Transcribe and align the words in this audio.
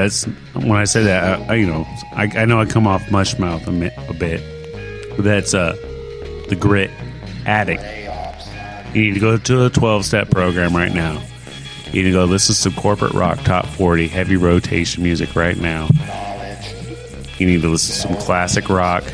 That's 0.00 0.24
when 0.54 0.72
I 0.72 0.84
say 0.84 1.02
that. 1.04 1.40
I, 1.40 1.52
I, 1.52 1.54
you 1.56 1.66
know, 1.66 1.86
I, 2.12 2.24
I 2.34 2.44
know 2.46 2.58
I 2.58 2.64
come 2.64 2.86
off 2.86 3.10
mush 3.10 3.38
mouth 3.38 3.68
a, 3.68 3.92
a 4.08 4.14
bit, 4.14 4.40
but 5.14 5.24
that's 5.24 5.52
uh 5.52 5.74
the 6.48 6.56
grit 6.56 6.90
addict. 7.44 7.82
You 8.96 9.02
need 9.02 9.14
to 9.14 9.20
go 9.20 9.36
to 9.36 9.66
a 9.66 9.70
twelve 9.70 10.06
step 10.06 10.30
program 10.30 10.74
right 10.74 10.94
now. 10.94 11.22
You 11.92 12.02
need 12.02 12.08
to 12.08 12.12
go 12.12 12.24
listen 12.24 12.54
to 12.54 12.60
some 12.60 12.72
corporate 12.72 13.12
rock 13.12 13.40
top 13.40 13.66
forty 13.66 14.08
heavy 14.08 14.36
rotation 14.36 15.02
music 15.02 15.36
right 15.36 15.58
now. 15.58 15.88
You 17.36 17.46
need 17.46 17.60
to 17.60 17.68
listen 17.68 17.94
to 17.94 18.00
some 18.00 18.16
classic 18.24 18.70
rock, 18.70 19.04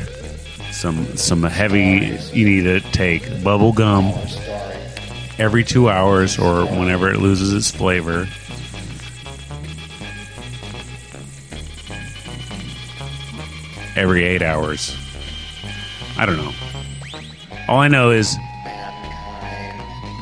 some 0.71 1.05
some 1.17 1.43
heavy. 1.43 2.17
You 2.33 2.47
need 2.47 2.62
to 2.62 2.78
take 2.93 3.43
bubble 3.43 3.73
gum 3.73 4.15
every 5.37 5.65
two 5.65 5.91
hours 5.91 6.39
or 6.39 6.65
whenever 6.65 7.11
it 7.11 7.19
loses 7.19 7.53
its 7.53 7.77
flavor. 7.77 8.28
Every 13.97 14.25
eight 14.25 14.43
hours. 14.43 14.95
I 16.19 16.27
don't 16.27 16.37
know. 16.37 16.53
All 17.67 17.79
I 17.79 17.89
know 17.89 18.11
is 18.11 18.37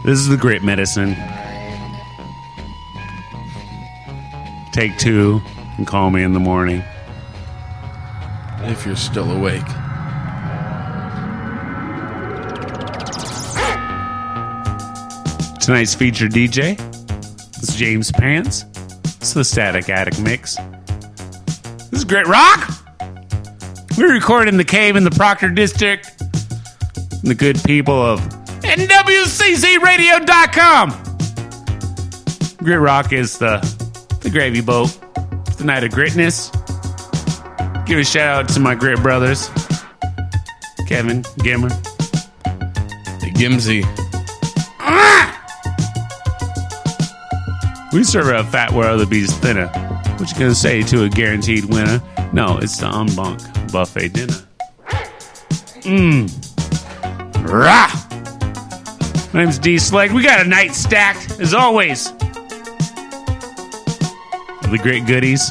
this 0.05 0.19
is 0.19 0.29
the 0.29 0.37
great 0.37 0.62
medicine. 0.62 1.17
Take 4.73 4.97
two 4.99 5.41
and 5.77 5.87
call 5.87 6.11
me 6.11 6.23
in 6.23 6.33
the 6.33 6.41
morning. 6.41 6.84
If 8.63 8.87
you're 8.87 8.97
still 8.97 9.31
awake. 9.31 9.67
Tonight's 15.61 15.95
featured 15.95 16.33
DJ 16.33 16.79
is 17.63 17.75
James 17.75 18.13
Pants. 18.13 18.67
It's 19.05 19.33
the 19.33 19.45
Static 19.45 19.89
Attic 19.89 20.19
Mix. 20.21 20.57
This 21.91 22.01
is 22.01 22.05
great 22.05 22.27
Rock. 22.27 22.84
We 23.97 24.05
record 24.06 24.49
in 24.49 24.56
the 24.56 24.65
cave 24.65 24.97
in 24.97 25.05
the 25.05 25.10
Proctor 25.12 25.50
District. 25.50 26.19
The 27.22 27.37
good 27.37 27.62
people 27.62 27.94
of 27.94 28.19
NWCCRadio.com. 28.62 30.91
Grit 32.56 32.81
Rock 32.81 33.12
is 33.12 33.38
the, 33.38 33.59
the 34.21 34.31
gravy 34.31 34.62
boat. 34.62 34.99
It's 35.47 35.54
the 35.56 35.65
night 35.65 35.84
of 35.84 35.93
gritness. 35.93 36.50
Give 37.87 38.00
a 38.00 38.04
shout 38.04 38.44
out 38.44 38.49
to 38.54 38.60
my 38.60 38.75
grit 38.75 39.00
brothers 39.00 39.49
Kevin, 40.88 41.22
Gimmer, 41.38 41.69
The 43.21 43.31
Gimsy. 43.33 43.84
We 47.97 48.03
serve 48.03 48.27
a 48.27 48.43
fat 48.43 48.72
where 48.72 48.88
other 48.88 49.06
bees 49.06 49.33
thinner. 49.37 49.69
What 49.69 50.33
you 50.33 50.38
gonna 50.38 50.56
say 50.56 50.83
to 50.83 51.04
a 51.04 51.09
guaranteed 51.09 51.66
winner? 51.66 52.03
No, 52.33 52.59
it's 52.59 52.78
the 52.78 52.87
unbunk 52.87 53.53
buffet 53.75 54.12
dinner. 54.12 54.35
Mmm. 55.83 56.31
Rah! 57.45 57.91
My 59.33 59.43
name's 59.43 59.59
D 59.59 59.79
Slag. 59.79 60.12
We 60.12 60.23
got 60.23 60.47
a 60.47 60.49
night 60.49 60.75
stacked, 60.75 61.41
as 61.41 61.53
always. 61.53 62.13
The 64.71 64.79
great 64.81 65.07
goodies. 65.07 65.51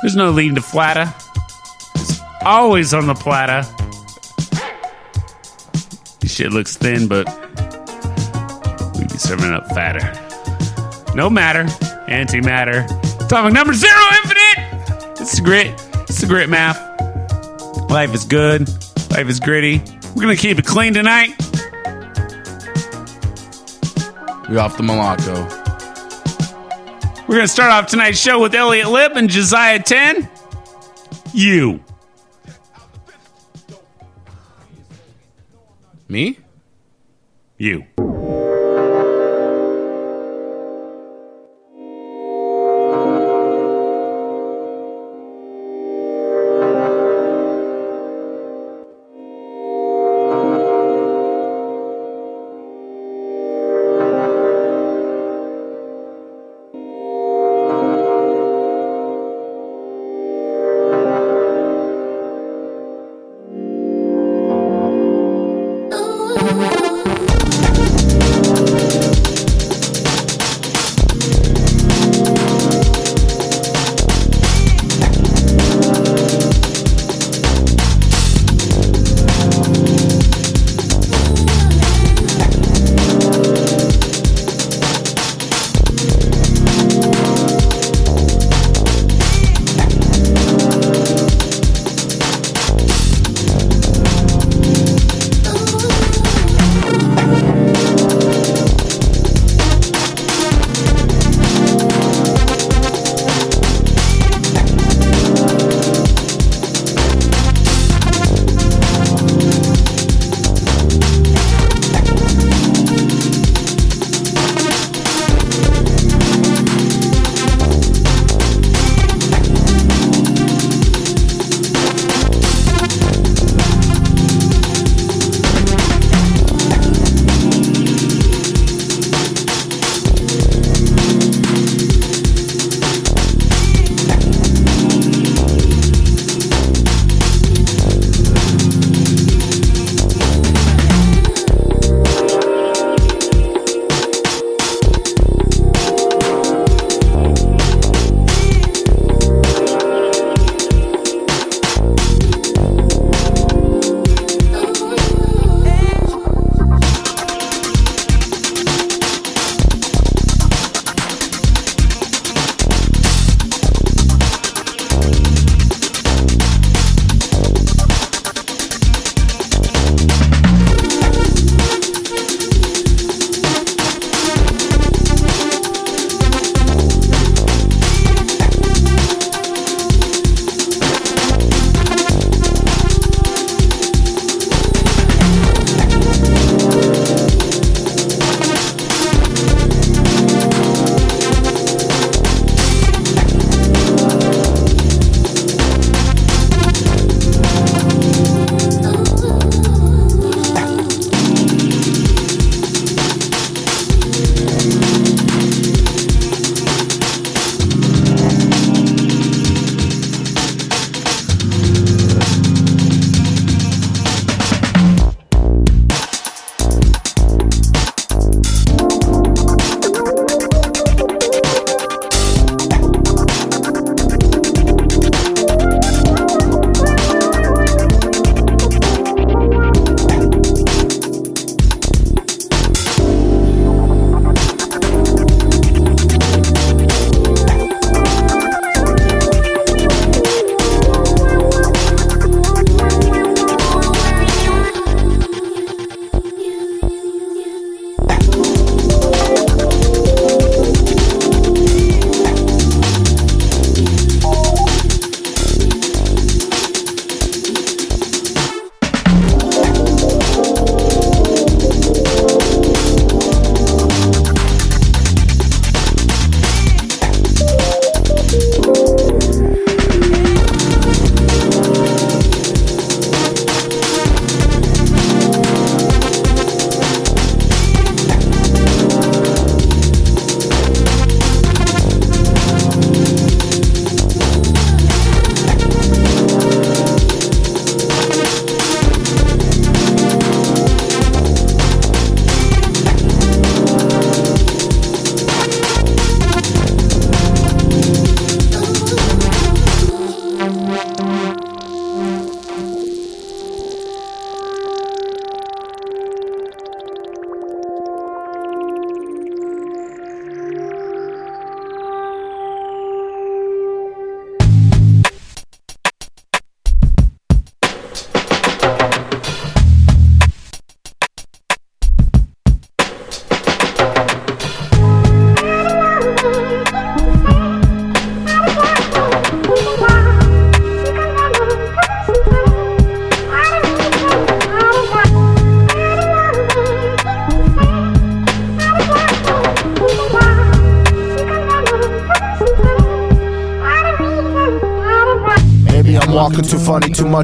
There's 0.00 0.16
no 0.16 0.30
leading 0.30 0.54
to 0.54 0.62
flatter. 0.62 1.12
It's 1.96 2.18
always 2.40 2.94
on 2.94 3.06
the 3.06 3.14
platter. 3.14 3.60
This 6.20 6.32
shit 6.34 6.50
looks 6.50 6.78
thin, 6.78 7.08
but 7.08 7.28
we 8.96 9.04
be 9.04 9.18
serving 9.18 9.52
up 9.52 9.68
fatter. 9.68 10.00
No 11.14 11.28
matter, 11.28 11.64
antimatter, 12.08 12.86
atomic 13.22 13.52
number 13.52 13.74
zero, 13.74 14.00
infinite. 14.22 15.20
It's 15.20 15.36
the 15.36 15.42
grit. 15.42 15.74
It's 16.08 16.22
the 16.22 16.26
grit 16.26 16.48
math. 16.48 16.85
Life 17.96 18.12
is 18.12 18.26
good. 18.26 18.68
Life 19.10 19.26
is 19.26 19.40
gritty. 19.40 19.82
We're 20.14 20.20
gonna 20.20 20.36
keep 20.36 20.58
it 20.58 20.66
clean 20.66 20.92
tonight. 20.92 21.30
We 24.50 24.58
off 24.58 24.76
the 24.76 24.82
Malaco. 24.82 25.48
We're 27.26 27.36
gonna 27.36 27.48
start 27.48 27.72
off 27.72 27.86
tonight's 27.86 28.18
show 28.18 28.38
with 28.38 28.54
Elliot 28.54 28.90
Lip 28.90 29.12
and 29.16 29.30
Josiah 29.30 29.82
Ten. 29.82 30.28
You. 31.32 31.82
Me? 36.06 36.38
You. 37.56 37.86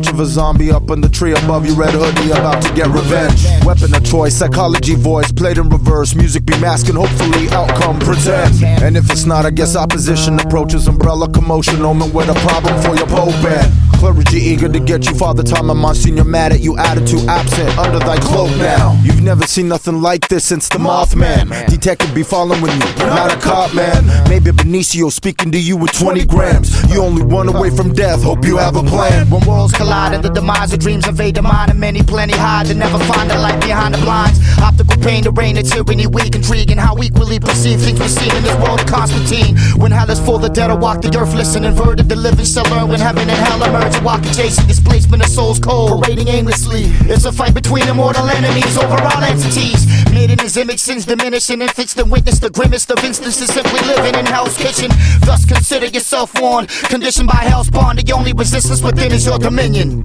Of 0.09 0.21
a 0.21 0.27
zombie 0.27 0.71
up 0.71 0.91
in 0.91 1.01
the 1.01 1.09
tree 1.09 1.33
above 1.33 1.67
you, 1.67 1.75
red 1.75 1.95
hoodie, 1.95 2.31
about 2.31 2.63
to 2.63 2.73
get 2.75 2.89
revenge. 2.89 3.45
Weapon 3.65 3.95
of 3.95 4.05
choice, 4.05 4.37
psychology 4.37 4.95
voice, 4.95 5.31
played 5.33 5.59
in 5.59 5.69
reverse, 5.69 6.15
music 6.15 6.45
be 6.45 6.59
masking, 6.61 6.95
hopefully 6.95 7.49
outcome 7.51 7.99
pretend. 7.99 8.63
And 8.83 8.97
if 8.97 9.11
it's 9.11 9.27
not, 9.27 9.45
I 9.45 9.51
guess 9.51 9.77
opposition 9.77 10.39
approaches 10.39 10.89
umbrella 10.89 11.29
commotion, 11.31 11.83
omen 11.83 12.13
with 12.13 12.29
a 12.29 12.35
problem 12.47 12.81
for 12.83 12.97
your 12.97 13.07
Pope 13.07 13.35
and 13.45 13.82
clergy 14.03 14.39
eager 14.41 14.69
to 14.69 14.81
get 14.81 15.07
you, 15.07 15.15
Father 15.15 15.43
Time 15.43 15.71
and 15.71 15.79
Monsignor 15.79 16.25
mad 16.25 16.53
at 16.53 16.61
you, 16.61 16.77
attitude 16.77 17.25
absent 17.29 17.79
under 17.79 17.99
thy 18.01 18.17
cloak 18.19 18.51
now. 18.59 18.99
You've 19.05 19.23
never 19.23 19.47
seen 19.47 19.69
nothing 19.69 20.03
like 20.03 20.27
this 20.29 20.45
since 20.45 20.69
the 20.69 20.79
Mothman. 20.79 21.69
Detective 21.69 22.15
be 22.15 22.23
following 22.23 22.63
you, 22.63 22.93
not 22.99 23.33
a 23.33 23.37
cop 23.41 23.75
man. 23.75 24.05
Maybe 24.29 24.51
Benicio 24.51 25.11
speaking 25.13 25.53
to 25.53 25.61
you 25.61 25.77
with 25.77 25.93
20 25.93 26.25
grams. 26.27 26.71
You 26.93 27.03
only 27.03 27.23
one 27.23 27.49
away 27.49 27.71
from 27.71 27.93
death, 27.93 28.23
hope 28.23 28.45
you 28.45 28.57
have 28.57 28.77
a 28.77 28.83
plan. 28.83 29.31
When 29.31 29.47
worlds 29.47 29.73
collide 29.73 30.15
and 30.15 30.25
the 30.25 30.31
demise 30.31 30.73
of 30.73 30.81
dreams 30.81 31.07
invade 31.07 31.37
the 31.37 31.43
mind, 31.43 31.71
and 31.71 31.79
many 31.79 32.03
plenty 32.03 32.35
hide 32.35 32.67
to 32.67 32.75
never 32.75 32.99
find 33.05 33.31
the 33.31 33.39
light 33.39 33.61
behind 33.61 33.95
the 33.95 33.99
blinds. 33.99 34.41
Optical 34.59 34.92
pain, 35.03 35.25
the 35.25 35.31
rain, 35.33 35.57
the 35.57 35.63
tyranny, 35.63 36.07
weak, 36.07 36.35
intriguing 36.35 36.79
how 36.79 36.97
equally 37.03 37.39
perceive 37.39 37.81
things 37.81 37.99
we 37.99 38.09
see 38.09 38.31
in 38.31 38.43
this 38.43 38.57
world 38.63 38.81
of 38.81 38.87
Constantine. 38.87 39.59
When 39.77 39.91
hell 39.91 40.09
is 40.11 40.21
full, 40.21 40.39
the 40.39 40.49
dead 40.49 40.71
are 40.71 40.79
walk 40.79 41.03
the 41.03 41.11
earth, 41.19 41.35
listen, 41.35 41.65
inverted, 41.65 42.09
the 42.09 42.17
living 42.17 42.45
shall 42.45 42.65
learn 42.71 42.89
when 42.89 43.01
heaven 43.01 43.29
and 43.29 43.39
hell 43.47 43.63
emerge. 43.63 44.01
Walking, 44.03 44.33
chasing 44.33 44.67
displacement 44.67 45.23
of 45.23 45.29
souls 45.29 45.59
cold, 45.59 46.03
parading 46.03 46.29
aimlessly. 46.29 46.85
It's 47.11 47.25
a 47.25 47.33
fight 47.33 47.55
between 47.55 47.89
immortal 47.89 48.29
enemies 48.31 48.79
over 48.79 48.97
all 48.97 49.23
entities. 49.23 49.85
Made 50.13 50.31
in 50.31 50.39
his 50.39 50.57
image, 50.57 50.81
sins 50.81 51.05
diminishing, 51.05 51.61
infants 51.61 51.95
that 51.95 52.07
witness 52.07 52.39
the 52.39 52.51
grimmest 52.51 52.91
of 52.91 53.03
instances 53.05 53.53
simply 53.53 53.81
living 53.81 54.15
in 54.15 54.27
hell's 54.27 54.57
kitchen. 54.57 54.91
Thus 55.27 55.45
consider 55.45 55.87
yourself 55.87 56.33
warned, 56.41 56.69
conditioned 56.69 57.29
by 57.29 57.43
hell's 57.51 57.71
bond. 57.71 57.99
The 57.99 58.13
only 58.13 58.33
resistance 58.33 58.83
within 58.83 59.13
is 59.13 59.27
your 59.27 59.39
dominion. 59.39 60.05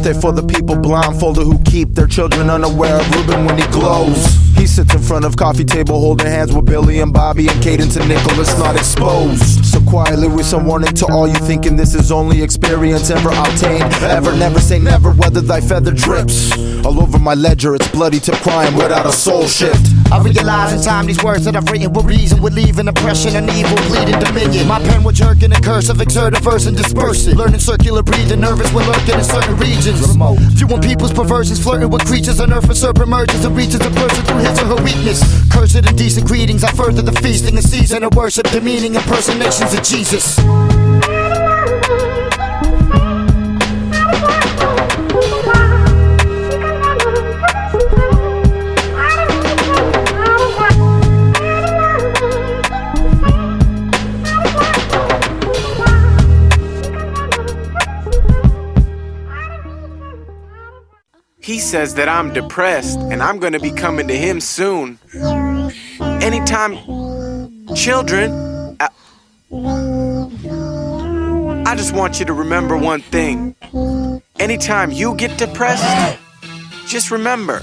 For 0.00 0.32
the 0.32 0.42
people 0.42 0.76
blindfolded 0.76 1.44
who 1.44 1.58
keep 1.62 1.90
their 1.90 2.06
children 2.06 2.48
unaware 2.48 3.00
of 3.00 3.14
Ruben 3.14 3.44
when 3.44 3.58
he 3.58 3.66
glows. 3.68 4.24
He 4.56 4.66
sits 4.66 4.94
in 4.94 5.00
front 5.00 5.26
of 5.26 5.36
coffee 5.36 5.64
table 5.64 6.00
holding 6.00 6.26
hands 6.26 6.54
with 6.54 6.64
Billy 6.64 7.00
and 7.00 7.12
Bobby 7.12 7.48
and 7.48 7.62
Cadence 7.62 7.96
and 7.96 8.08
Nicholas 8.08 8.58
not 8.58 8.76
exposed. 8.76 9.64
So 9.64 9.78
quietly 9.82 10.26
with 10.26 10.46
some 10.46 10.66
warning 10.66 10.94
to 10.94 11.06
all 11.12 11.28
you 11.28 11.34
thinking 11.34 11.76
this 11.76 11.94
is 11.94 12.10
only 12.10 12.42
experience 12.42 13.10
ever 13.10 13.28
obtained. 13.28 13.92
Ever 14.02 14.34
never 14.36 14.58
say 14.58 14.78
never 14.78 15.12
whether 15.12 15.42
thy 15.42 15.60
feather 15.60 15.92
drips. 15.92 16.50
All 16.84 17.00
over 17.00 17.18
my 17.18 17.34
ledger 17.34 17.74
it's 17.74 17.88
bloody 17.88 18.20
to 18.20 18.32
crime 18.36 18.74
without 18.74 19.04
a 19.06 19.12
soul 19.12 19.46
shift. 19.46 19.99
I 20.12 20.18
realize 20.22 20.72
in 20.72 20.82
time 20.82 21.06
these 21.06 21.22
words 21.22 21.44
that 21.44 21.54
I've 21.54 21.70
written 21.70 21.92
with 21.92 22.04
reason 22.04 22.42
would 22.42 22.52
leaving 22.52 22.88
oppression 22.88 23.36
and 23.36 23.48
evil 23.50 23.76
bleeding 23.86 24.18
dominion. 24.18 24.66
My 24.66 24.80
pen 24.80 25.04
would 25.04 25.14
jerk 25.14 25.42
in 25.42 25.52
a 25.52 25.60
curse 25.60 25.88
of 25.88 26.00
exert 26.00 26.36
a 26.36 26.40
verse 26.40 26.66
and 26.66 26.76
disperse 26.76 27.26
it. 27.28 27.36
Learning 27.36 27.60
circular 27.60 28.02
breathing, 28.02 28.40
nervous 28.40 28.72
when 28.72 28.86
lurking 28.88 29.14
in 29.14 29.24
certain 29.24 29.56
regions. 29.56 30.00
Viewing 30.58 30.82
people's 30.82 31.12
perversions, 31.12 31.62
flirting 31.62 31.90
with 31.90 32.04
creatures 32.06 32.40
on 32.40 32.52
earth 32.52 32.64
and 32.64 32.76
serpent 32.76 33.06
emerges 33.06 33.44
and 33.44 33.56
reaches 33.56 33.80
a 33.86 33.90
person 33.90 34.24
through 34.24 34.42
his 34.42 34.58
or 34.60 34.66
her 34.66 34.82
weakness. 34.82 35.22
Cursed 35.52 35.76
and 35.76 35.96
decent 35.96 36.26
greetings, 36.26 36.64
I 36.64 36.72
further 36.72 37.02
the 37.02 37.12
feasting 37.22 37.56
and 37.56 37.64
season 37.64 38.02
of 38.02 38.14
worship, 38.14 38.50
demeaning 38.50 38.96
impersonations 38.96 39.72
of 39.72 39.82
Jesus. 39.84 40.38
Says 61.70 61.94
that 61.94 62.08
I'm 62.08 62.32
depressed 62.32 62.98
and 62.98 63.22
I'm 63.22 63.38
gonna 63.38 63.60
be 63.60 63.70
coming 63.70 64.08
to 64.08 64.16
him 64.16 64.40
soon. 64.40 64.98
Anytime, 66.20 66.74
children, 67.76 68.76
I, 68.80 68.88
I 71.70 71.76
just 71.76 71.94
want 71.94 72.18
you 72.18 72.26
to 72.26 72.32
remember 72.32 72.76
one 72.76 73.02
thing. 73.02 73.54
Anytime 74.40 74.90
you 74.90 75.14
get 75.14 75.38
depressed, 75.38 76.18
just 76.88 77.12
remember 77.12 77.62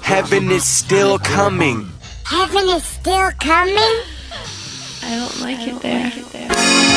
heaven 0.00 0.50
is 0.50 0.64
still 0.64 1.18
coming. 1.18 1.86
Heaven 2.24 2.66
is 2.70 2.84
still 2.84 3.32
coming? 3.38 3.96
I 5.02 5.16
don't 5.18 5.40
like 5.42 5.68
it 5.68 5.78
there. 5.82 6.10
That's 6.48 6.91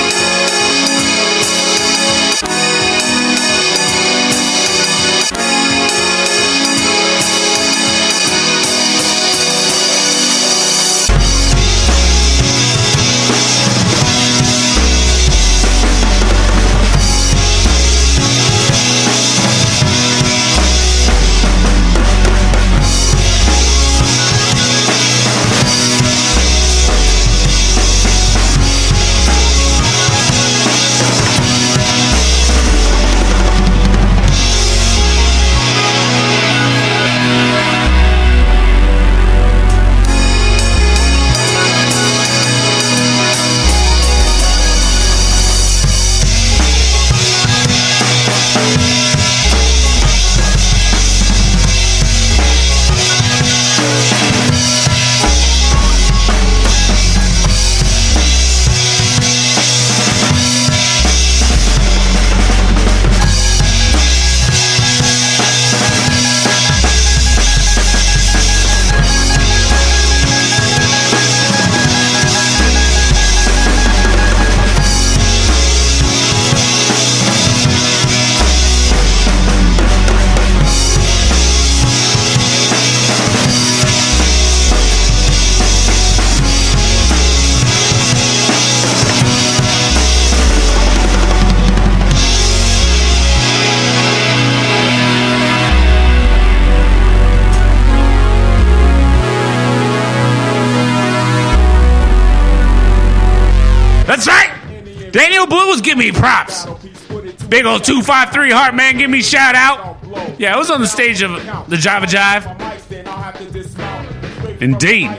Big 107.66 107.72
old 107.72 107.84
253 107.84 108.52
Heart 108.52 108.76
Man, 108.76 108.96
give 108.96 109.10
me 109.10 109.22
a 109.22 109.24
shout 109.24 109.56
out. 109.56 109.98
Yeah, 110.40 110.54
I 110.54 110.58
was 110.60 110.70
on 110.70 110.82
the 110.82 110.88
stage 110.88 111.24
of 111.24 111.32
the 111.68 111.78
Java 111.78 112.06
Jive. 112.06 112.46
Indeed. 114.62 115.10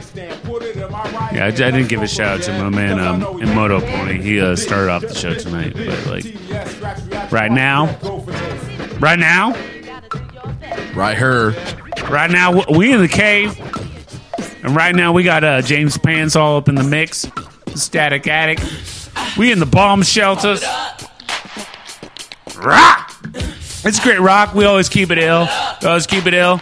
Yeah, 1.32 1.42
I, 1.42 1.46
I 1.48 1.50
didn't 1.50 1.88
give 1.88 2.02
a 2.02 2.06
shout 2.06 2.38
out 2.38 2.42
to 2.44 2.52
my 2.52 2.68
man 2.68 3.00
um, 3.00 3.42
in 3.42 3.52
Moto 3.52 3.80
Pony. 3.80 4.22
He 4.22 4.40
uh, 4.40 4.54
started 4.54 4.92
off 4.92 5.02
the 5.02 5.12
show 5.12 5.34
tonight, 5.34 5.72
but 5.74 6.06
like 6.06 7.32
right 7.32 7.50
now, 7.50 7.98
right 9.00 9.18
now, 9.18 9.50
Right 10.94 11.16
her. 11.18 11.50
right 12.08 12.30
now, 12.30 12.62
we 12.70 12.92
in 12.92 13.00
the 13.00 13.08
cave. 13.08 13.58
And 14.62 14.76
right 14.76 14.94
now 14.94 15.12
we 15.12 15.24
got 15.24 15.42
uh, 15.42 15.62
James 15.62 15.98
Pants 15.98 16.36
all 16.36 16.58
up 16.58 16.68
in 16.68 16.76
the 16.76 16.84
mix. 16.84 17.26
Static 17.74 18.28
Attic. 18.28 18.60
We 19.36 19.50
in 19.50 19.58
the 19.58 19.66
bomb 19.66 20.04
shelters. 20.04 20.62
Rock! 22.66 23.14
It's 23.84 24.00
great 24.00 24.18
rock. 24.18 24.52
We 24.52 24.64
always 24.64 24.88
keep 24.88 25.12
it 25.12 25.18
ill. 25.18 25.46
We 25.80 25.86
always 25.86 26.04
keep 26.04 26.26
it 26.26 26.34
ill. 26.34 26.58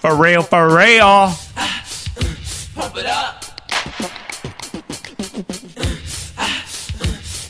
For 0.00 0.16
real, 0.16 0.42
for 0.42 0.74
real. 0.74 1.34
Pump 2.74 2.96
it 2.96 3.04
up. 3.04 3.44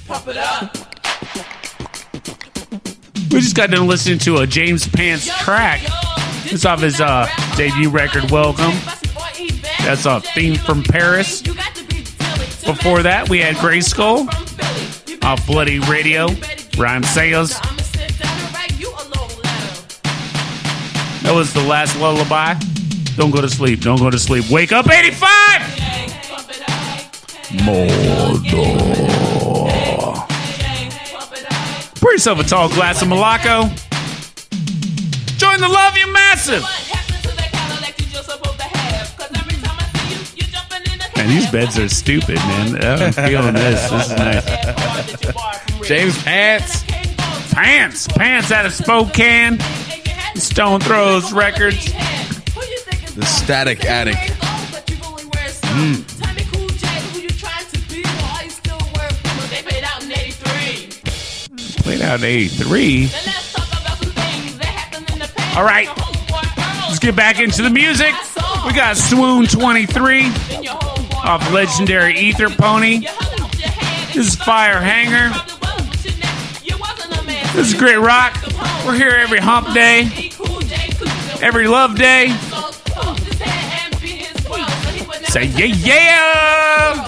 Pump 0.09 0.27
it 0.27 0.37
up. 0.37 0.77
We 3.31 3.41
just 3.41 3.55
got 3.55 3.71
done 3.71 3.87
listening 3.87 4.19
to 4.21 4.39
a 4.39 4.47
James 4.49 4.89
Pants 4.89 5.27
track. 5.45 5.81
It's 6.47 6.65
off 6.65 6.81
his 6.81 7.01
uh, 7.01 7.29
debut 7.57 7.91
record, 7.91 8.29
Welcome. 8.33 8.75
That's 9.79 10.05
a 10.05 10.21
theme 10.21 10.57
from 10.57 10.83
Paris. 10.83 11.43
Before 11.43 13.05
that, 13.05 13.29
we 13.29 13.39
had 13.39 13.55
Grayskul 13.55 14.27
off 15.23 15.47
Bloody 15.47 15.79
Radio, 15.79 16.27
Rhymesayers. 16.77 17.74
Was 21.35 21.53
the 21.53 21.63
last 21.63 21.99
lullaby. 21.99 22.55
Don't 23.17 23.33
go 23.33 23.41
to 23.41 23.49
sleep. 23.49 23.81
Don't 23.81 23.99
go 23.99 24.09
to 24.09 24.19
sleep. 24.19 24.49
Wake 24.51 24.71
up, 24.71 24.89
85! 24.89 25.63
Mordor. 27.65 28.75
Pour 32.01 32.13
yourself 32.13 32.39
a 32.39 32.45
tall 32.45 32.69
glass 32.69 33.03
of 33.03 33.09
Malaco. 33.09 33.69
Join 35.39 35.59
the 35.61 35.69
Love 35.69 35.97
You 35.97 36.13
Massive. 36.13 36.63
Man, 41.17 41.29
these 41.29 41.51
beds 41.51 41.79
are 41.79 41.89
stupid, 41.89 42.37
man. 42.37 42.77
I'm 42.85 43.13
feeling 43.13 43.55
this. 43.55 43.91
This 43.91 44.07
is 44.07 44.17
nice. 44.17 45.89
James 45.89 46.23
Pants. 46.23 46.85
Pants. 47.53 48.09
Pants 48.09 48.53
out 48.53 48.67
of 48.67 48.73
Spokane. 48.73 49.59
Stones 50.37 50.85
Throw 50.85 51.21
Records. 51.33 51.93
The 53.15 53.25
Static 53.25 53.85
Attic. 53.85 54.17
Mm. 55.75 56.05
Played 61.83 62.03
out 62.03 62.19
in 62.19 62.25
83. 62.25 63.11
All 65.57 65.65
right. 65.65 65.89
Let's 66.89 66.99
get 66.99 67.15
back 67.15 67.39
into 67.39 67.63
the 67.63 67.71
music. 67.71 68.15
We 68.67 68.73
got 68.73 68.97
Swoon 68.97 69.47
23 69.47 70.27
off 71.25 71.53
legendary 71.53 72.19
Ether 72.19 72.51
Pony. 72.51 73.07
This 74.13 74.29
is 74.29 74.37
Fire 74.37 74.81
Hanger. 74.81 75.33
This 77.55 77.69
is 77.69 77.75
great 77.75 77.99
rock. 77.99 78.37
We're 78.85 78.95
here 78.95 79.11
every 79.11 79.39
hump 79.39 79.73
day, 79.73 80.24
every 81.45 81.69
love 81.69 81.95
day. 81.97 82.29
Say 85.29 85.45
yeah, 85.45 85.67
yeah. 85.67 87.07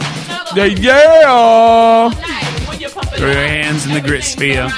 Yeah, 0.54 0.64
yeah. 0.64 2.10
Throw 3.16 3.30
your 3.30 3.34
hands 3.34 3.86
in 3.86 3.94
the 3.94 4.00
grit 4.00 4.24
sphere. 4.24 4.68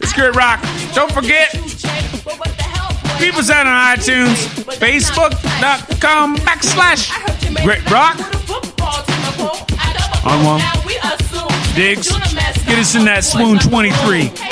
It's 0.00 0.14
Grit 0.14 0.34
Rock. 0.34 0.64
Don't 0.94 1.12
forget, 1.12 1.54
us 1.54 3.50
out 3.50 3.66
on 3.66 3.98
iTunes, 3.98 4.46
Facebook.com 4.78 6.36
backslash 6.36 7.10
Grit 7.62 7.90
Rock. 7.90 8.16
On 10.24 10.44
one. 10.44 10.62
Diggs, 11.74 12.08
get 12.64 12.78
us 12.78 12.94
in 12.94 13.04
that 13.04 13.24
swoon 13.24 13.58
23. 13.58 14.45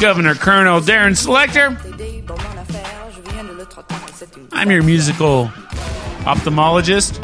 Governor 0.00 0.34
Colonel 0.34 0.80
Darren 0.80 1.14
Selector. 1.14 1.76
I'm 4.50 4.70
your 4.70 4.82
musical 4.82 5.46
ophthalmologist. 6.24 7.16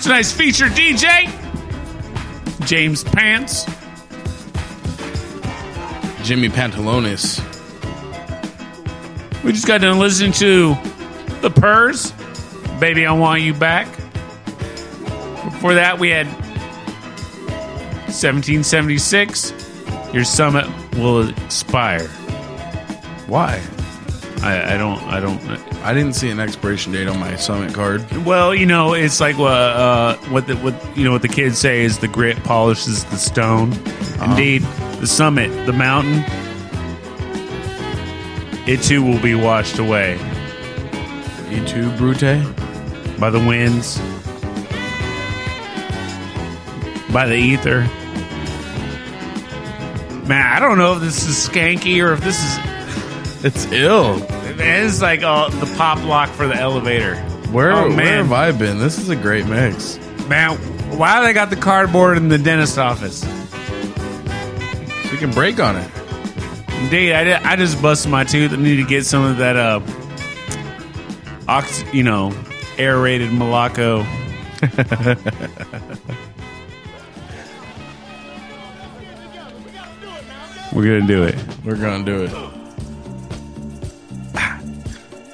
Tonight's 0.00 0.30
featured 0.30 0.70
DJ, 0.70 1.28
James 2.64 3.02
Pants. 3.02 3.64
Jimmy 6.22 6.48
Pantalones. 6.48 7.42
We 9.42 9.50
just 9.50 9.66
got 9.66 9.80
done 9.80 9.98
listening 9.98 10.30
to 10.34 10.76
The 11.40 11.50
Purrs, 11.50 12.12
Baby 12.78 13.04
I 13.04 13.12
Want 13.12 13.42
You 13.42 13.52
Back. 13.52 13.88
Before 15.44 15.74
that, 15.74 15.98
we 15.98 16.10
had 16.10 16.28
1776, 18.06 19.63
Your 20.14 20.24
Summit 20.24 20.66
Will 20.94 21.28
Expire. 21.28 22.06
Why? 23.26 23.60
I, 24.42 24.74
I 24.74 24.78
don't, 24.78 25.02
I 25.02 25.18
don't. 25.18 25.40
I 25.82 25.92
didn't 25.92 26.12
see 26.12 26.30
an 26.30 26.38
expiration 26.38 26.92
date 26.92 27.08
on 27.08 27.18
my 27.18 27.34
summit 27.34 27.74
card. 27.74 28.08
Well, 28.24 28.54
you 28.54 28.64
know, 28.64 28.94
it's 28.94 29.20
like 29.20 29.36
what, 29.38 29.50
uh, 29.52 30.16
what 30.28 30.46
the, 30.46 30.54
what, 30.58 30.74
you 30.96 31.02
know, 31.04 31.12
what 31.12 31.22
the 31.22 31.28
kids 31.28 31.58
say 31.58 31.82
is 31.82 31.98
the 31.98 32.06
grit 32.06 32.42
polishes 32.44 33.04
the 33.06 33.16
stone. 33.16 33.72
Indeed, 34.22 34.62
the 35.00 35.06
summit, 35.06 35.48
the 35.66 35.72
mountain, 35.72 36.22
it 38.68 38.82
too 38.82 39.02
will 39.02 39.20
be 39.20 39.34
washed 39.34 39.78
away 39.78 40.14
E 41.50 41.64
too, 41.66 41.90
Brute. 41.96 42.20
by 43.18 43.30
the 43.30 43.38
winds, 43.38 43.98
by 47.12 47.26
the 47.26 47.36
ether. 47.36 47.88
Man, 50.26 50.46
I 50.46 50.58
don't 50.58 50.78
know 50.78 50.94
if 50.94 51.00
this 51.00 51.26
is 51.26 51.48
skanky 51.48 52.02
or 52.02 52.12
if 52.14 52.20
this 52.20 52.38
is. 52.42 52.58
It's 53.44 53.66
ill. 53.72 54.24
It's 54.58 55.02
like 55.02 55.22
uh, 55.22 55.50
the 55.50 55.66
pop 55.76 56.02
lock 56.04 56.30
for 56.30 56.46
the 56.46 56.54
elevator. 56.56 57.16
Where, 57.52 57.72
Oh, 57.72 57.88
where 57.88 57.96
man. 57.96 58.18
have 58.24 58.32
I 58.32 58.52
been? 58.52 58.78
This 58.78 58.98
is 58.98 59.10
a 59.10 59.16
great 59.16 59.44
mix. 59.46 59.98
Man, 60.28 60.56
why 60.96 61.20
they 61.22 61.34
got 61.34 61.50
the 61.50 61.56
cardboard 61.56 62.16
in 62.16 62.28
the 62.28 62.38
dentist 62.38 62.78
office? 62.78 63.20
So 63.20 65.12
you 65.12 65.18
can 65.18 65.30
break 65.32 65.60
on 65.60 65.76
it. 65.76 65.90
Indeed, 66.84 67.12
I, 67.12 67.52
I 67.52 67.56
just 67.56 67.82
busted 67.82 68.10
my 68.10 68.24
tooth. 68.24 68.52
I 68.52 68.56
need 68.56 68.76
to 68.76 68.84
get 68.84 69.04
some 69.04 69.24
of 69.24 69.36
that, 69.36 69.56
uh, 69.56 69.80
ox, 71.46 71.84
you 71.92 72.02
know, 72.02 72.32
aerated 72.78 73.30
Morocco. 73.30 74.06
We're 80.74 80.84
gonna 80.84 81.06
do 81.06 81.22
it. 81.22 81.36
We're 81.64 81.76
gonna 81.76 82.04
do 82.04 82.24
it. 82.24 82.30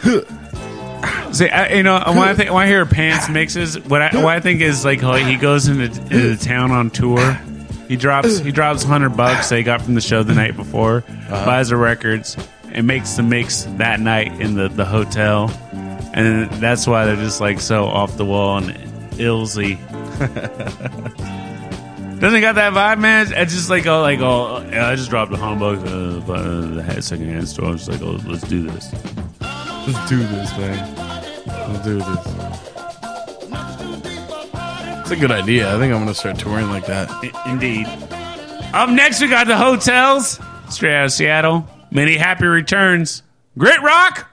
See, 1.35 1.49
I, 1.49 1.75
you 1.75 1.83
know, 1.83 2.03
when 2.07 2.19
I 2.19 2.35
think 2.35 2.51
when 2.51 2.63
I 2.63 2.67
hear 2.67 2.85
pants 2.85 3.31
mixes, 3.31 3.79
what 3.79 4.03
I, 4.03 4.11
what 4.17 4.37
I 4.37 4.41
think 4.41 4.61
is 4.61 4.85
like, 4.85 5.01
he 5.01 5.37
goes 5.37 5.67
into, 5.69 5.85
into 5.85 6.37
town 6.37 6.73
on 6.73 6.91
tour. 6.91 7.39
He 7.89 7.97
drops 7.97 8.39
he 8.39 8.53
drops 8.53 8.83
hundred 8.83 9.17
bucks 9.17 9.49
that 9.49 9.57
he 9.57 9.63
got 9.63 9.81
from 9.81 9.95
the 9.95 10.01
show 10.01 10.23
the 10.23 10.35
night 10.35 10.57
before, 10.57 11.05
uh-huh. 11.09 11.47
buys 11.47 11.71
the 11.71 11.77
records, 11.77 12.37
and 12.65 12.87
makes 12.87 13.15
the 13.15 13.23
mix 13.23 13.63
that 13.79 13.99
night 13.99 14.41
in 14.41 14.55
the, 14.55 14.69
the 14.69 14.85
hotel, 14.85 15.51
and 16.13 16.51
that's 16.53 16.87
why 16.87 17.07
they're 17.07 17.17
just 17.17 17.41
like 17.41 17.61
so 17.61 17.87
off 17.87 18.17
the 18.17 18.27
wall 18.27 18.59
and 18.59 19.19
illsy. 19.19 19.79
Doesn't 22.21 22.43
got 22.43 22.57
that 22.57 22.75
vibe, 22.75 23.01
man? 23.01 23.33
It's 23.35 23.55
just 23.55 23.71
like 23.71 23.87
oh, 23.87 24.03
like 24.03 24.21
oh, 24.21 24.63
yeah, 24.71 24.89
I 24.89 24.95
just 24.95 25.09
dropped 25.09 25.33
a 25.33 25.39
humbug 25.39 25.79
uh, 25.89 26.21
by 26.27 26.43
the 26.43 27.01
secondhand 27.01 27.49
store. 27.49 27.71
I'm 27.71 27.79
just 27.79 27.89
like, 27.89 28.03
oh, 28.03 28.21
let's 28.27 28.47
do 28.47 28.63
this. 28.71 28.93
Let's 29.41 30.09
do 30.11 30.19
this, 30.19 30.51
man. 30.59 30.97
Let's 31.47 31.83
do 31.83 31.97
this. 31.97 32.51
It's 35.01 35.11
a 35.11 35.17
good 35.17 35.31
idea. 35.31 35.75
I 35.75 35.79
think 35.79 35.95
I'm 35.95 36.01
gonna 36.01 36.15
start 36.15 36.39
touring 36.39 36.69
like 36.69 36.85
that. 36.87 37.09
I- 37.11 37.51
Indeed. 37.51 37.87
Up 38.75 38.91
next, 38.91 39.23
we 39.23 39.29
got 39.29 39.47
the 39.47 39.57
hotels. 39.57 40.39
Straight 40.69 40.95
out 40.95 41.07
of 41.07 41.13
Seattle. 41.13 41.67
Many 41.91 42.17
happy 42.17 42.45
returns. 42.47 43.23
Grit 43.57 43.81
Rock. 43.81 44.30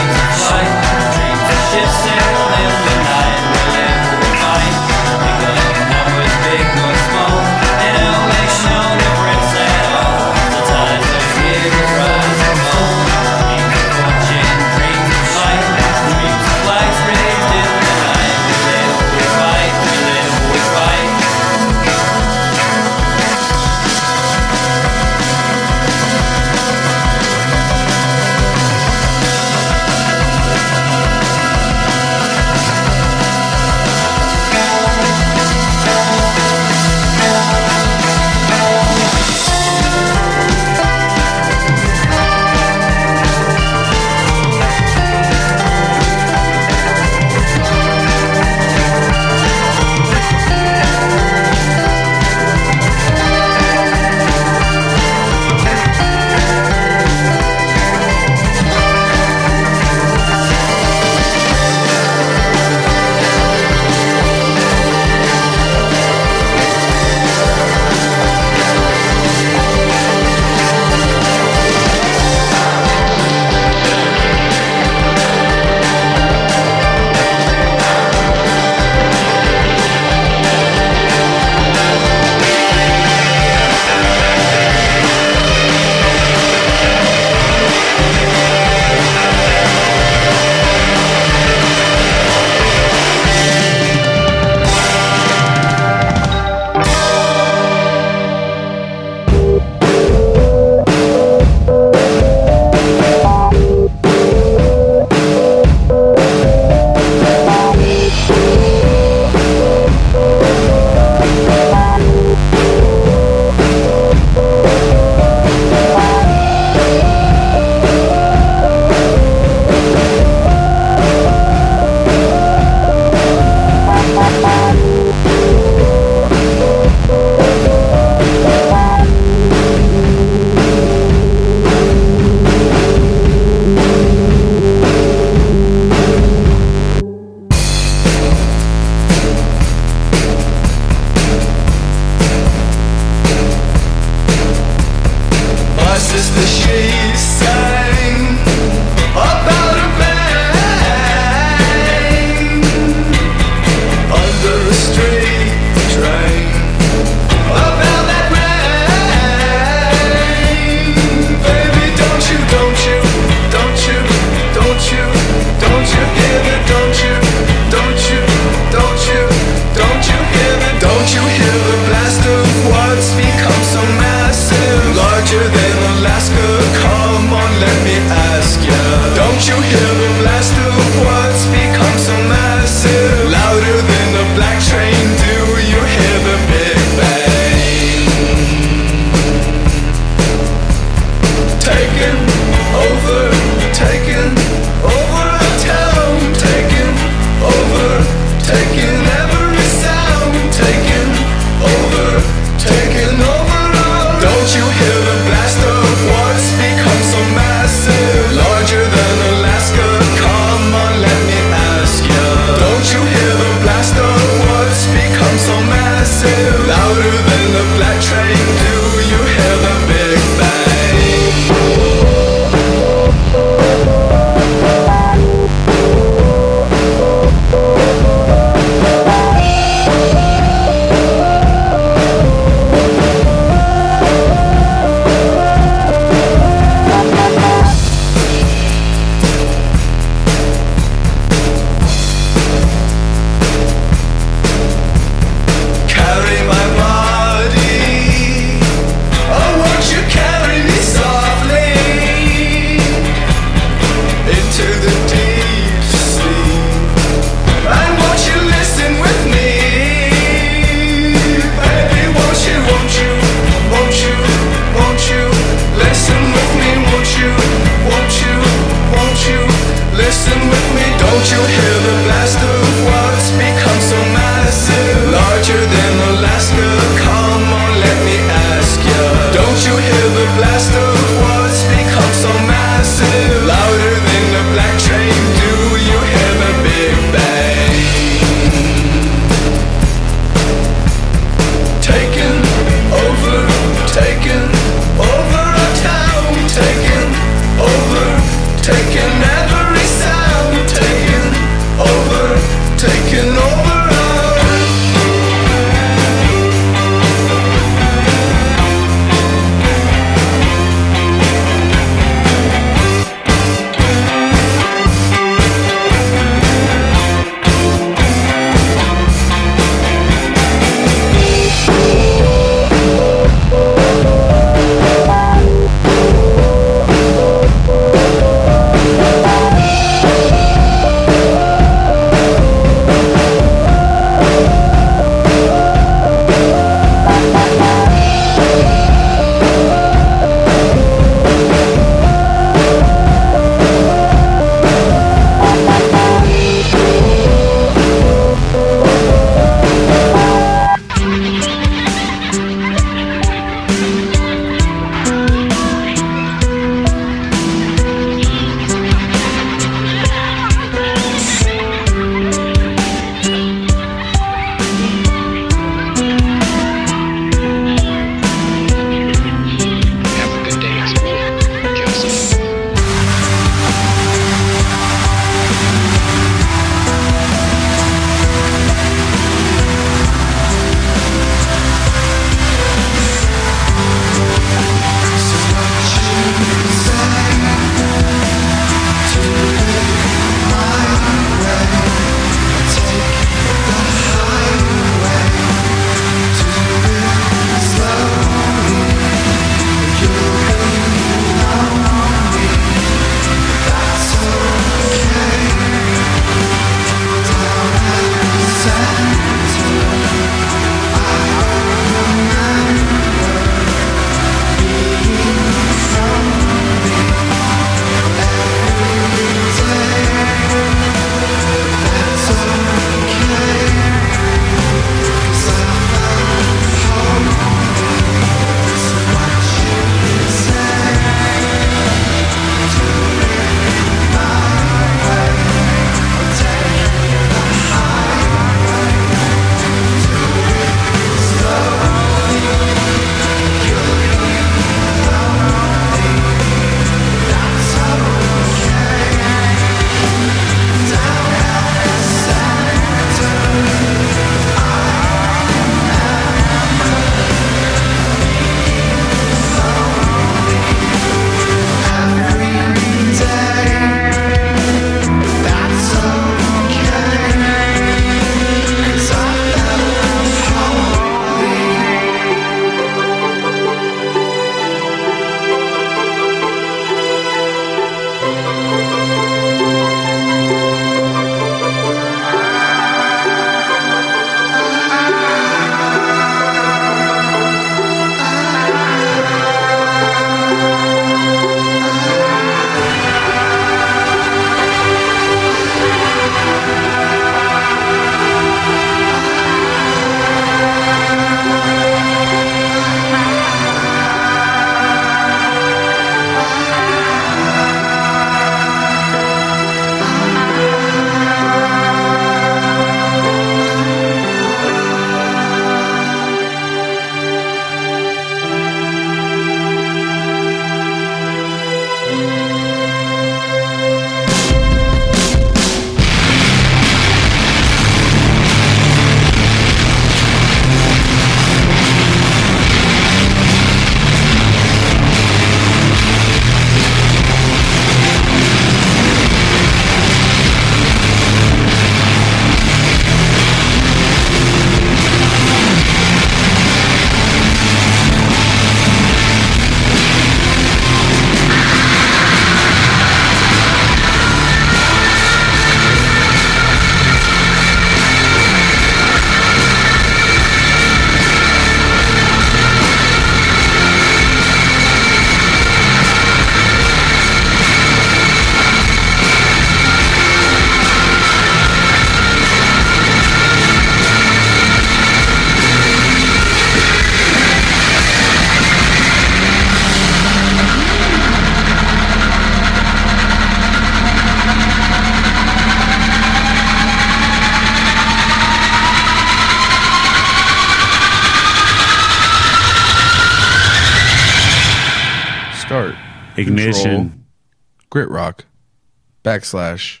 Backslash 599.40 600.00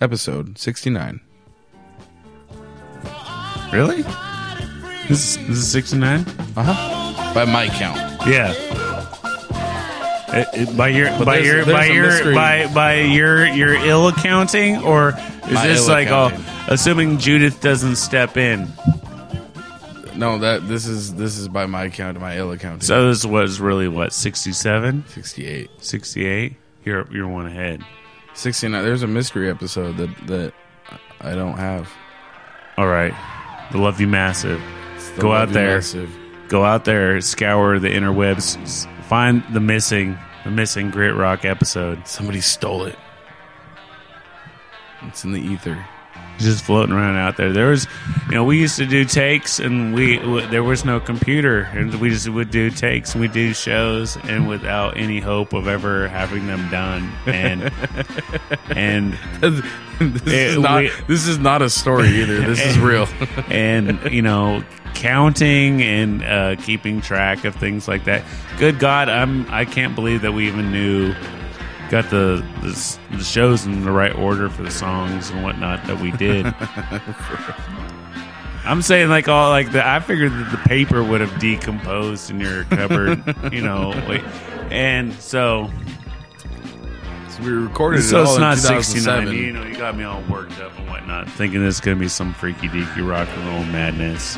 episode 0.00 0.58
69. 0.58 1.20
Really? 3.72 4.02
This 5.08 5.36
is, 5.36 5.48
this 5.48 5.56
is 5.58 5.70
69? 5.72 6.20
Uh 6.56 6.62
huh. 6.62 7.34
By 7.34 7.44
my 7.44 7.66
count. 7.68 7.96
Yeah. 8.26 8.52
It- 10.30 10.68
it- 10.68 10.76
by 10.76 10.88
your 10.88 11.08
But 11.18 11.24
by 11.24 11.36
there's- 11.40 11.46
your 11.46 11.64
there's 11.64 11.76
by 11.78 11.84
a 11.86 11.92
your 11.92 12.06
mystery. 12.06 12.34
by 12.34 12.66
by 12.74 12.94
your 13.00 13.46
your 13.46 13.74
ill 13.74 14.08
accounting 14.08 14.76
or 14.82 15.10
is 15.46 15.52
My 15.52 15.66
this 15.66 15.80
ill 15.82 15.88
like 15.88 16.08
all 16.10 16.26
accounting. 16.28 16.46
assuming 16.68 17.18
Judith 17.18 17.60
doesn't 17.60 17.96
step 17.96 18.36
in? 18.36 18.68
No, 20.16 20.38
that 20.38 20.68
this 20.68 20.86
is 20.86 21.14
this 21.14 21.38
is 21.38 21.48
by 21.48 21.66
my 21.66 21.88
count, 21.88 22.20
my 22.20 22.36
ill 22.36 22.52
accounting. 22.52 22.82
So 22.82 23.08
this 23.08 23.24
was 23.24 23.58
really 23.60 23.88
what 23.88 24.12
67, 24.12 25.04
68, 25.08 25.70
68. 25.78 26.56
You're 26.84 27.06
you're 27.12 27.28
one 27.28 27.46
ahead. 27.46 27.82
69. 28.38 28.82
There's 28.84 29.02
a 29.02 29.06
mystery 29.06 29.50
episode 29.50 29.96
that 29.98 30.26
that 30.26 30.52
I 31.20 31.34
don't 31.34 31.56
have. 31.58 31.90
All 32.76 32.86
right. 32.86 33.12
The 33.72 33.78
Love 33.78 34.00
You 34.00 34.06
Massive. 34.08 34.60
Go 35.18 35.30
Love 35.30 35.42
out 35.42 35.48
You 35.48 35.54
there. 35.54 35.74
Massive. 35.76 36.16
Go 36.48 36.64
out 36.64 36.84
there, 36.86 37.20
scour 37.20 37.78
the 37.78 37.88
interwebs, 37.88 38.56
s- 38.62 38.86
find 39.08 39.42
the 39.52 39.60
missing 39.60 40.16
the 40.44 40.50
missing 40.50 40.90
Grit 40.90 41.14
Rock 41.14 41.44
episode. 41.44 42.06
Somebody 42.08 42.40
stole 42.40 42.84
it. 42.84 42.96
It's 45.02 45.24
in 45.24 45.32
the 45.32 45.40
ether. 45.40 45.84
Just 46.38 46.64
floating 46.64 46.94
around 46.94 47.16
out 47.16 47.36
there. 47.36 47.52
There 47.52 47.68
was, 47.68 47.86
you 48.28 48.34
know, 48.36 48.44
we 48.44 48.58
used 48.60 48.76
to 48.76 48.86
do 48.86 49.04
takes, 49.04 49.58
and 49.58 49.94
we 49.94 50.18
w- 50.18 50.46
there 50.48 50.62
was 50.64 50.84
no 50.84 51.00
computer, 51.00 51.62
and 51.72 51.94
we 51.96 52.10
just 52.10 52.28
would 52.28 52.50
do 52.50 52.70
takes, 52.70 53.12
and 53.12 53.20
we 53.20 53.28
do 53.28 53.52
shows, 53.54 54.16
and 54.24 54.48
without 54.48 54.96
any 54.96 55.20
hope 55.20 55.52
of 55.52 55.66
ever 55.68 56.08
having 56.08 56.46
them 56.46 56.68
done, 56.70 57.12
and 57.26 57.72
and 58.70 59.14
this, 59.40 59.62
Eh, 60.00 60.46
is 60.50 60.58
not, 60.58 60.82
we- 60.82 60.90
this 61.08 61.26
is 61.26 61.38
not 61.38 61.62
a 61.62 61.70
story 61.70 62.08
either. 62.08 62.40
This 62.40 62.64
is 62.64 62.78
real. 62.78 63.08
and 63.50 63.98
you 64.12 64.22
know 64.22 64.62
counting 64.94 65.82
and 65.82 66.24
uh, 66.24 66.56
keeping 66.56 67.00
track 67.00 67.44
of 67.44 67.54
things 67.54 67.86
like 67.88 68.04
that. 68.04 68.24
Good 68.58 68.78
God, 68.78 69.08
I'm 69.08 69.46
I 69.50 69.64
can't 69.64 69.94
believe 69.94 70.22
that 70.22 70.32
we 70.32 70.48
even 70.48 70.72
knew 70.72 71.14
got 71.90 72.08
the 72.10 72.44
the, 72.62 72.98
the 73.16 73.24
shows 73.24 73.66
in 73.66 73.84
the 73.84 73.90
right 73.90 74.14
order 74.14 74.48
for 74.48 74.62
the 74.62 74.70
songs 74.70 75.30
and 75.30 75.42
whatnot 75.42 75.84
that 75.86 76.00
we 76.00 76.10
did. 76.12 76.46
I'm 78.64 78.82
saying 78.82 79.08
like 79.08 79.28
all 79.28 79.48
like 79.50 79.72
the 79.72 79.86
I 79.86 80.00
figured 80.00 80.32
that 80.32 80.50
the 80.50 80.58
paper 80.68 81.02
would 81.02 81.20
have 81.22 81.38
decomposed 81.40 82.30
in 82.30 82.38
your 82.40 82.64
cupboard, 82.64 83.22
you 83.52 83.62
know, 83.62 83.90
like, 84.08 84.22
and 84.70 85.14
so 85.14 85.70
So 87.30 87.42
we 87.42 87.50
recorded 87.50 88.02
so 88.02 88.18
it 88.18 88.26
all 88.26 88.26
it's 88.26 88.34
in 88.36 88.40
not 88.42 88.56
2007. 88.56 89.26
69. 89.28 89.36
You 89.46 89.52
know, 89.52 89.62
you 89.64 89.76
got 89.76 89.96
me 89.96 90.04
all 90.04 90.20
worked 90.22 90.60
up 90.60 90.76
and 90.78 90.88
whatnot, 90.88 91.30
thinking 91.30 91.62
this 91.62 91.76
is 91.76 91.80
gonna 91.80 91.96
be 91.96 92.08
some 92.08 92.34
freaky 92.34 92.68
deaky 92.68 93.08
rock 93.08 93.28
and 93.28 93.46
roll 93.48 93.64
madness. 93.64 94.36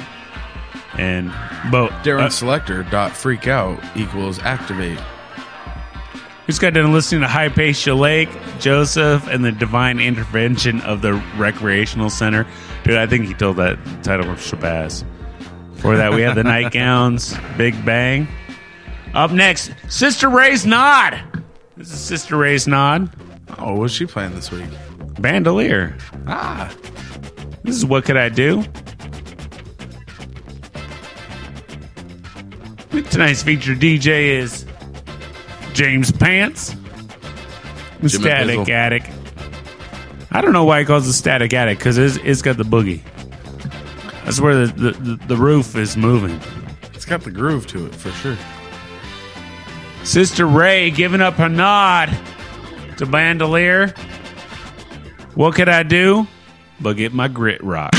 And 0.94 1.28
but 1.72 1.90
Darren 2.05 2.24
uh, 2.24 2.30
Selector 2.30 2.82
dot 2.84 3.16
freak 3.16 3.48
out 3.48 3.82
equals 3.96 4.38
activate. 4.40 4.98
Who's 6.51 6.59
got 6.59 6.74
done 6.74 6.92
listening 6.92 7.20
to 7.20 7.28
Hypatia 7.28 7.94
Lake, 7.94 8.28
Joseph, 8.59 9.28
and 9.28 9.44
the 9.44 9.53
divine 9.53 10.01
intervention 10.01 10.80
of 10.80 11.01
the 11.01 11.12
recreational 11.36 12.11
center? 12.11 12.44
Dude, 12.82 12.96
I 12.96 13.07
think 13.07 13.26
he 13.26 13.34
told 13.34 13.59
that 13.59 13.78
title 14.03 14.28
of 14.28 14.38
Shabazz. 14.38 15.05
For 15.76 15.96
that, 15.96 16.12
we 16.12 16.22
have 16.22 16.34
the 16.34 16.42
nightgowns, 16.42 17.36
Big 17.57 17.84
Bang. 17.84 18.26
Up 19.14 19.30
next, 19.30 19.70
Sister 19.88 20.28
Ray's 20.28 20.66
Nod. 20.66 21.22
This 21.76 21.92
is 21.92 22.01
Sister 22.01 22.36
Ray's 22.36 22.66
Nod. 22.66 23.14
Oh, 23.57 23.76
what's 23.76 23.94
she 23.94 24.05
playing 24.07 24.34
this 24.34 24.51
week? 24.51 24.66
Bandolier. 25.20 25.96
Ah, 26.26 26.74
This 27.62 27.76
is 27.76 27.86
what 27.86 28.05
could 28.05 28.16
I 28.16 28.28
do? 28.28 28.64
Tonight's 33.09 33.44
featured 33.44 33.78
DJ 33.78 34.30
is 34.30 34.66
James 35.81 36.12
Pants, 36.12 36.76
Static 38.05 38.59
Pizzle. 38.59 38.68
Attic. 38.68 39.03
I 40.31 40.43
don't 40.43 40.53
know 40.53 40.64
why 40.64 40.81
he 40.81 40.85
calls 40.85 41.09
it 41.09 41.14
Static 41.14 41.55
Attic 41.55 41.78
because 41.78 41.97
it's, 41.97 42.18
it's 42.18 42.43
got 42.43 42.59
the 42.59 42.64
boogie. 42.64 43.01
That's 44.26 44.43
where 44.43 44.66
the, 44.66 44.72
the, 44.74 44.91
the, 44.91 45.26
the 45.28 45.37
roof 45.39 45.76
is 45.76 45.97
moving. 45.97 46.39
it's 46.93 47.07
got 47.07 47.22
the 47.22 47.31
groove 47.31 47.66
to 47.68 47.87
it 47.87 47.95
for 47.95 48.11
sure. 48.11 48.37
Sister 50.05 50.45
Ray 50.45 50.91
giving 50.91 51.22
up 51.22 51.33
her 51.37 51.49
nod 51.49 52.14
to 52.99 53.07
Bandolier. 53.07 53.95
What 55.35 55.55
could 55.55 55.70
I 55.70 55.83
do 55.83 56.26
but 56.78 56.99
get 56.99 57.14
my 57.14 57.26
grit 57.26 57.64
rock? 57.64 57.93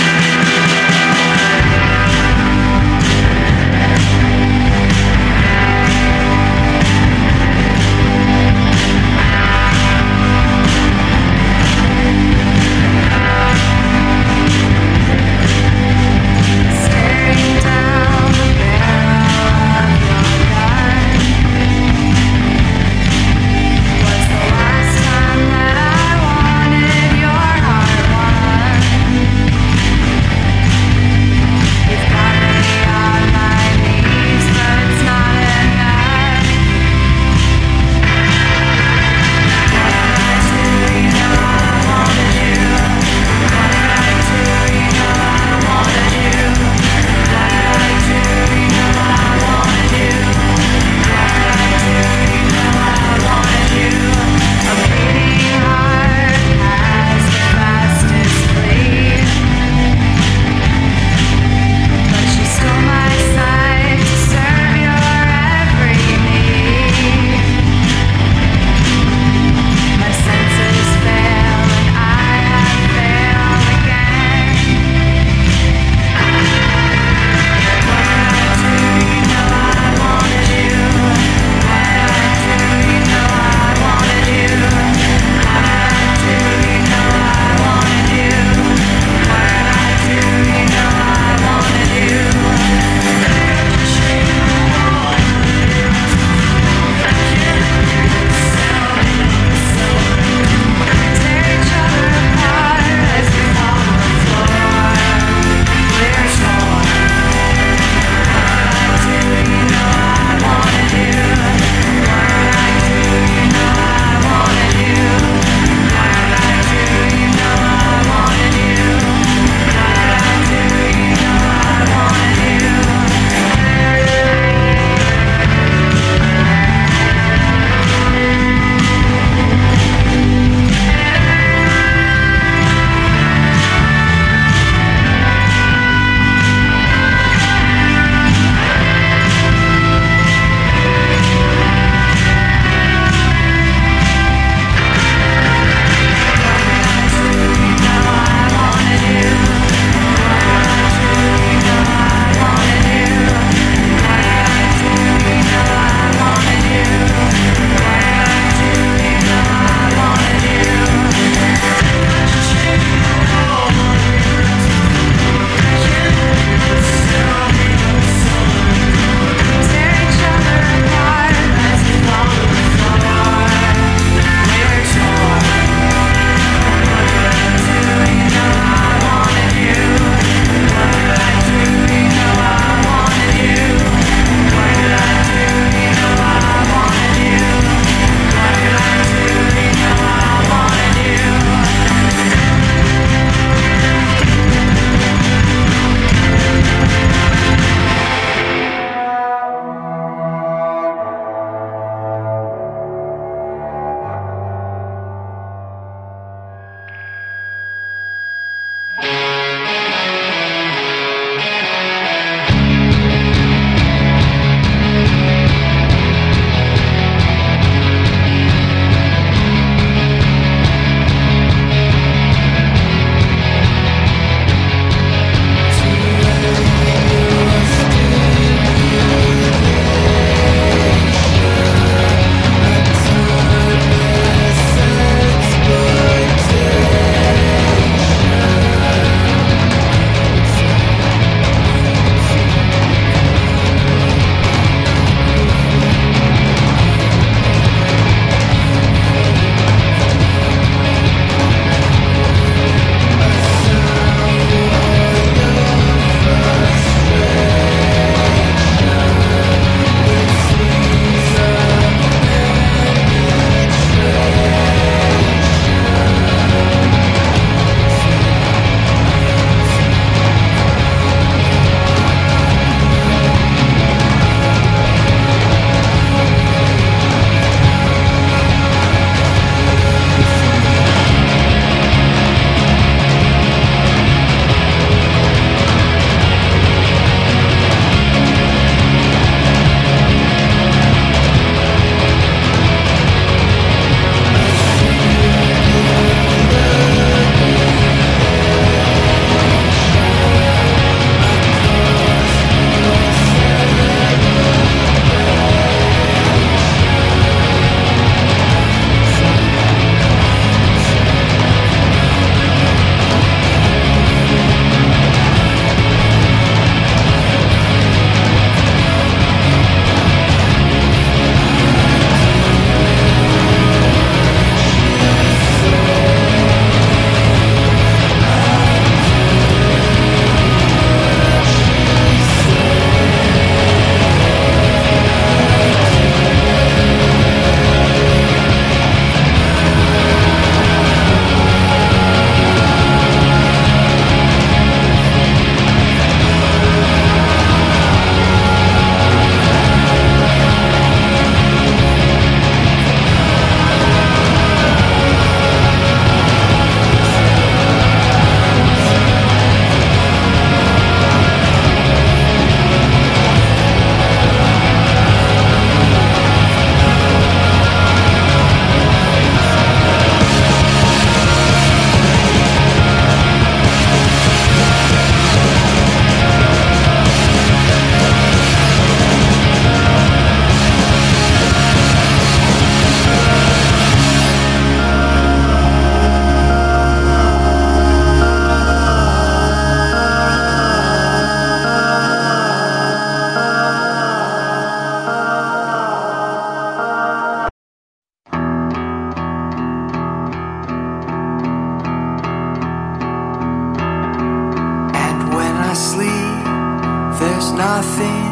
Nothing 407.67 408.23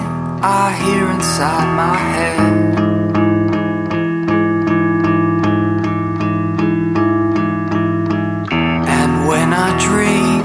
I 0.42 0.74
hear 0.84 1.06
inside 1.12 1.70
my 1.84 1.98
head. 2.16 2.40
And 8.98 9.28
when 9.28 9.54
I 9.54 9.70
dream, 9.88 10.42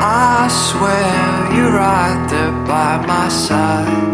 I 0.00 0.48
swear 0.66 1.54
you're 1.54 1.72
right 1.72 2.26
there 2.30 2.56
by 2.66 3.06
my 3.06 3.28
side. 3.28 4.09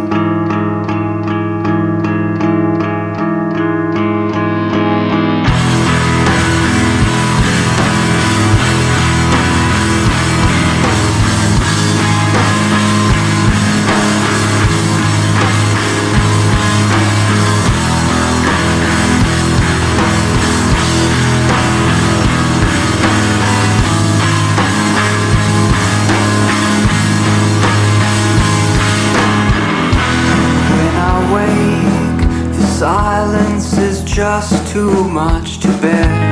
Just 34.27 34.67
too 34.67 35.05
much 35.05 35.59
to 35.61 35.69
bear. 35.81 36.26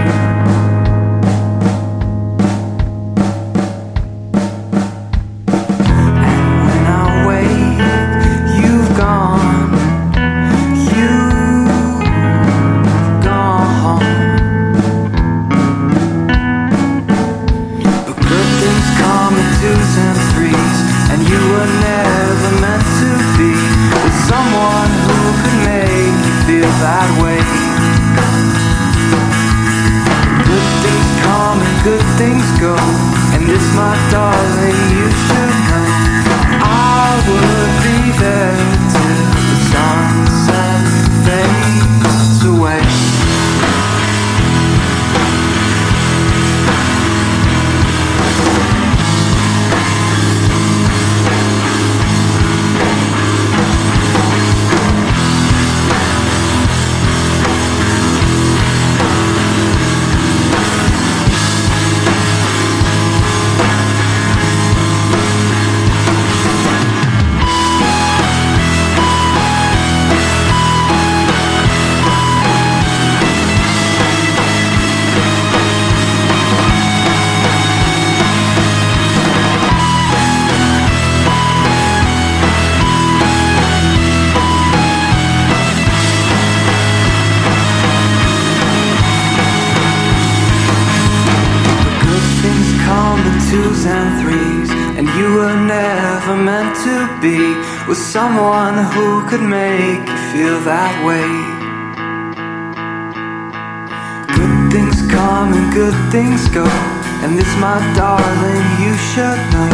Good 106.49 106.95
and 107.24 107.38
this, 107.38 107.57
my 107.57 107.78
darling, 107.97 108.66
you 108.84 108.95
should 109.11 109.40
know. 109.53 109.72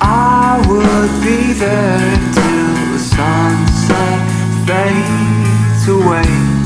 I 0.00 0.62
would 0.68 1.12
be 1.26 1.52
there 1.52 2.16
till 2.36 2.74
the 2.94 3.02
sunset 3.16 4.20
fades 4.66 5.88
away. 5.88 6.58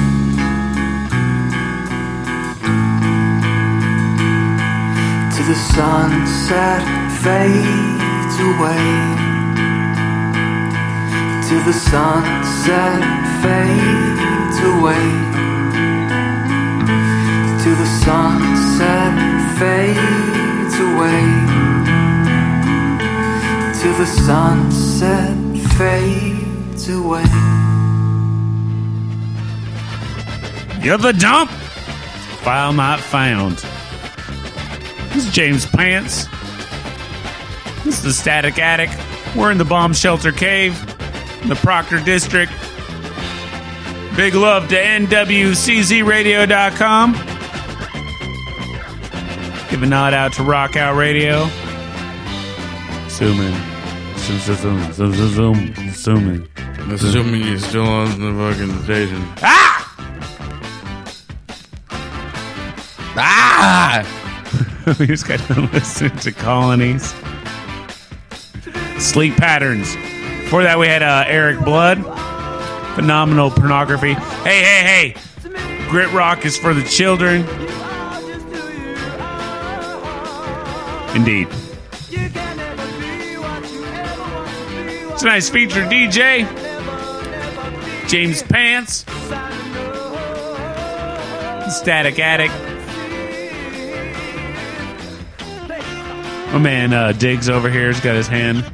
till 5.33 5.47
the 5.47 5.61
sunset 5.74 6.83
fades 7.24 8.37
away. 8.51 8.87
Till 11.49 11.62
the 11.64 11.72
sunset 11.72 13.03
fades 13.43 14.59
away. 14.72 15.07
Till 17.62 17.76
the 17.76 17.87
sunset 18.05 18.52
fades 19.63 20.75
away. 20.81 21.23
Till 23.79 23.95
the 23.97 24.07
sunset 24.27 25.37
fades 25.79 26.89
away. 26.89 27.23
You're 30.83 30.99
the 30.99 31.13
dump. 31.13 31.53
File 32.43 32.73
not 32.73 32.99
found. 32.99 33.59
This 35.13 35.27
is 35.27 35.33
James 35.33 35.65
Pants. 35.65 36.27
This 37.85 37.99
is 37.99 38.03
the 38.03 38.13
Static 38.13 38.59
Attic. 38.59 38.91
We're 39.37 39.53
in 39.53 39.59
the 39.59 39.65
bomb 39.65 39.93
shelter 39.93 40.33
cave 40.33 40.77
in 41.43 41.49
the 41.49 41.55
Proctor 41.55 42.01
District. 42.01 42.51
Big 44.17 44.35
love 44.35 44.69
to 44.71 44.77
NWCZRadio.com. 44.77 47.32
Give 49.83 49.89
a 49.89 49.91
nod 49.91 50.14
out 50.14 50.33
to 50.35 50.45
Rock 50.45 50.76
Out 50.76 50.97
Radio. 50.97 51.49
Zoom 53.09 53.41
in. 53.41 53.53
Zoom, 54.16 54.39
zoom, 54.39 54.57
zoom, 54.57 54.93
zoom, 54.93 55.12
zoom, 55.12 55.74
zoom, 55.74 55.91
zoom 55.91 56.28
in. 56.28 56.93
Assuming 56.93 57.45
you're 57.45 57.59
still 57.59 57.83
on 57.83 58.07
the 58.20 58.33
fucking 58.33 58.85
station. 58.85 59.20
Ah! 59.39 59.97
Ah! 63.16 64.95
we 65.01 65.07
just 65.09 65.26
got 65.26 65.41
to 65.41 65.62
listen 65.72 66.16
to 66.18 66.30
colonies. 66.30 67.12
Sleep 69.01 69.35
patterns. 69.35 69.97
Before 70.45 70.62
that, 70.62 70.78
we 70.78 70.87
had 70.87 71.03
uh, 71.03 71.24
Eric 71.26 71.59
Blood. 71.64 72.05
Phenomenal 72.95 73.51
pornography. 73.51 74.12
Hey, 74.45 74.62
hey, 74.62 75.14
hey. 75.16 75.87
Grit 75.91 76.12
Rock 76.12 76.47
is 76.47 76.57
for 76.57 76.72
the 76.72 76.85
children. 76.85 77.45
Indeed. 81.15 81.49
Tonight's 85.19 85.49
featured 85.49 85.85
DJ 85.85 86.49
James 88.09 88.43
Pants, 88.43 89.07
Static 91.75 92.19
Attic. 92.19 92.51
My 96.53 96.59
man 96.59 96.93
uh, 96.93 97.13
Diggs 97.13 97.49
over 97.49 97.71
here 97.71 97.87
has 97.87 98.01
got 98.01 98.17
his 98.17 98.27
hand 98.27 98.65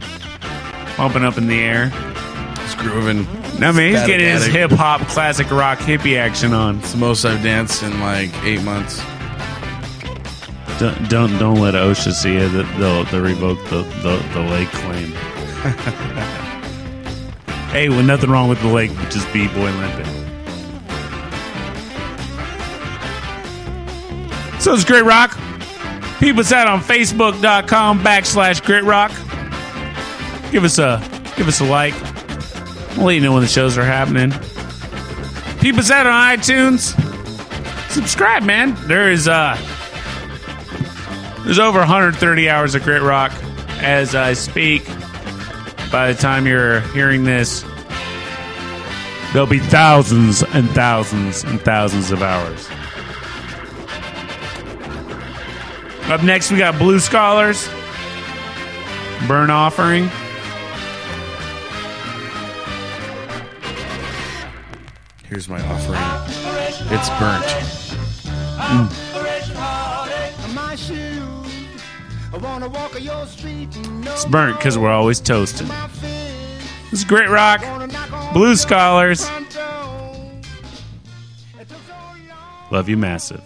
pumping 0.97 1.23
up 1.23 1.39
in 1.39 1.47
the 1.47 1.61
air. 1.61 1.93
It's 2.65 2.75
grooving. 2.75 3.29
I 3.63 3.71
mean, 3.71 3.93
he's 3.93 3.99
Static 3.99 4.07
getting 4.07 4.27
his 4.27 4.47
hip 4.47 4.73
hop, 4.73 5.03
classic 5.03 5.51
rock, 5.53 5.79
hippie 5.79 6.19
action 6.19 6.53
on. 6.53 6.79
It's 6.79 6.91
the 6.91 6.99
most 6.99 7.25
I've 7.25 7.43
danced 7.43 7.85
in 7.85 8.01
like 8.01 8.35
eight 8.43 8.63
months. 8.63 9.01
Don't 10.79 11.09
don't, 11.09 11.39
don't 11.39 11.61
let 11.61 11.75
OSHA 11.75 12.13
see 12.13 12.37
it. 12.37 12.49
They'll, 12.79 13.05
they'll 13.05 13.21
revoke 13.21 13.59
the, 13.65 13.83
the, 14.03 14.17
the 14.33 14.41
lake 14.41 14.69
claim. 14.69 15.13
hey, 17.71 17.89
well, 17.89 18.03
nothing 18.03 18.31
wrong 18.31 18.49
with 18.49 18.61
the 18.61 18.69
lake, 18.69 18.93
just 19.11 19.33
b-boy 19.33 19.73
limping. 19.73 20.07
So 24.61 24.75
it's 24.75 24.85
Grit 24.85 25.05
Rock. 25.05 25.37
People 26.19 26.41
us 26.41 26.53
out 26.53 26.67
on 26.67 26.81
Facebook.com 26.81 28.01
backslash 28.01 28.65
Grit 28.65 28.85
Rock. 28.85 29.13
Give 30.51 30.65
us 30.65 30.79
a 30.79 30.99
Give 31.39 31.47
us 31.47 31.61
a 31.61 31.65
like. 31.65 31.95
We'll 32.97 33.07
let 33.07 33.15
you 33.15 33.21
know 33.21 33.33
when 33.33 33.43
the 33.43 33.49
shows 33.49 33.79
are 33.79 33.85
happening. 33.85 34.33
Peep 35.61 35.77
us 35.77 35.89
out 35.89 36.05
on 36.05 36.37
iTunes. 36.37 37.01
Subscribe, 37.93 38.43
man. 38.43 38.77
There 38.89 39.13
is 39.13 39.29
uh 39.29 39.57
there's 41.45 41.59
over 41.59 41.79
130 41.79 42.49
hours 42.49 42.75
of 42.75 42.83
Grit 42.83 43.03
Rock 43.03 43.33
as 43.81 44.15
I 44.15 44.35
speak. 44.35 44.87
By 45.91 46.13
the 46.13 46.19
time 46.19 46.47
you're 46.47 46.81
hearing 46.93 47.25
this, 47.25 47.65
there'll 49.33 49.47
be 49.47 49.59
thousands 49.59 50.43
and 50.43 50.69
thousands 50.71 51.45
and 51.45 51.61
thousands 51.61 52.11
of 52.11 52.23
hours. 52.23 52.69
Up 56.11 56.23
next, 56.23 56.51
we 56.51 56.59
got 56.59 56.79
Blue 56.79 56.99
Scholars, 57.01 57.69
Burn 59.27 59.51
Offering. 59.51 60.11
Here's 65.29 65.49
my 65.49 65.61
offering. 65.69 66.01
It's 66.91 67.11
burnt. 67.11 67.45
Mm. 68.59 69.08
It's 72.71 74.25
burnt 74.27 74.59
because 74.59 74.77
we're 74.77 74.91
always 74.91 75.21
toasting. 75.21 75.69
This 76.91 77.01
is 77.01 77.05
Grit 77.05 77.29
Rock, 77.29 77.63
Blue 78.33 78.57
Scholars. 78.57 79.29
Love 82.71 82.89
you 82.89 82.97
massive. 82.97 83.43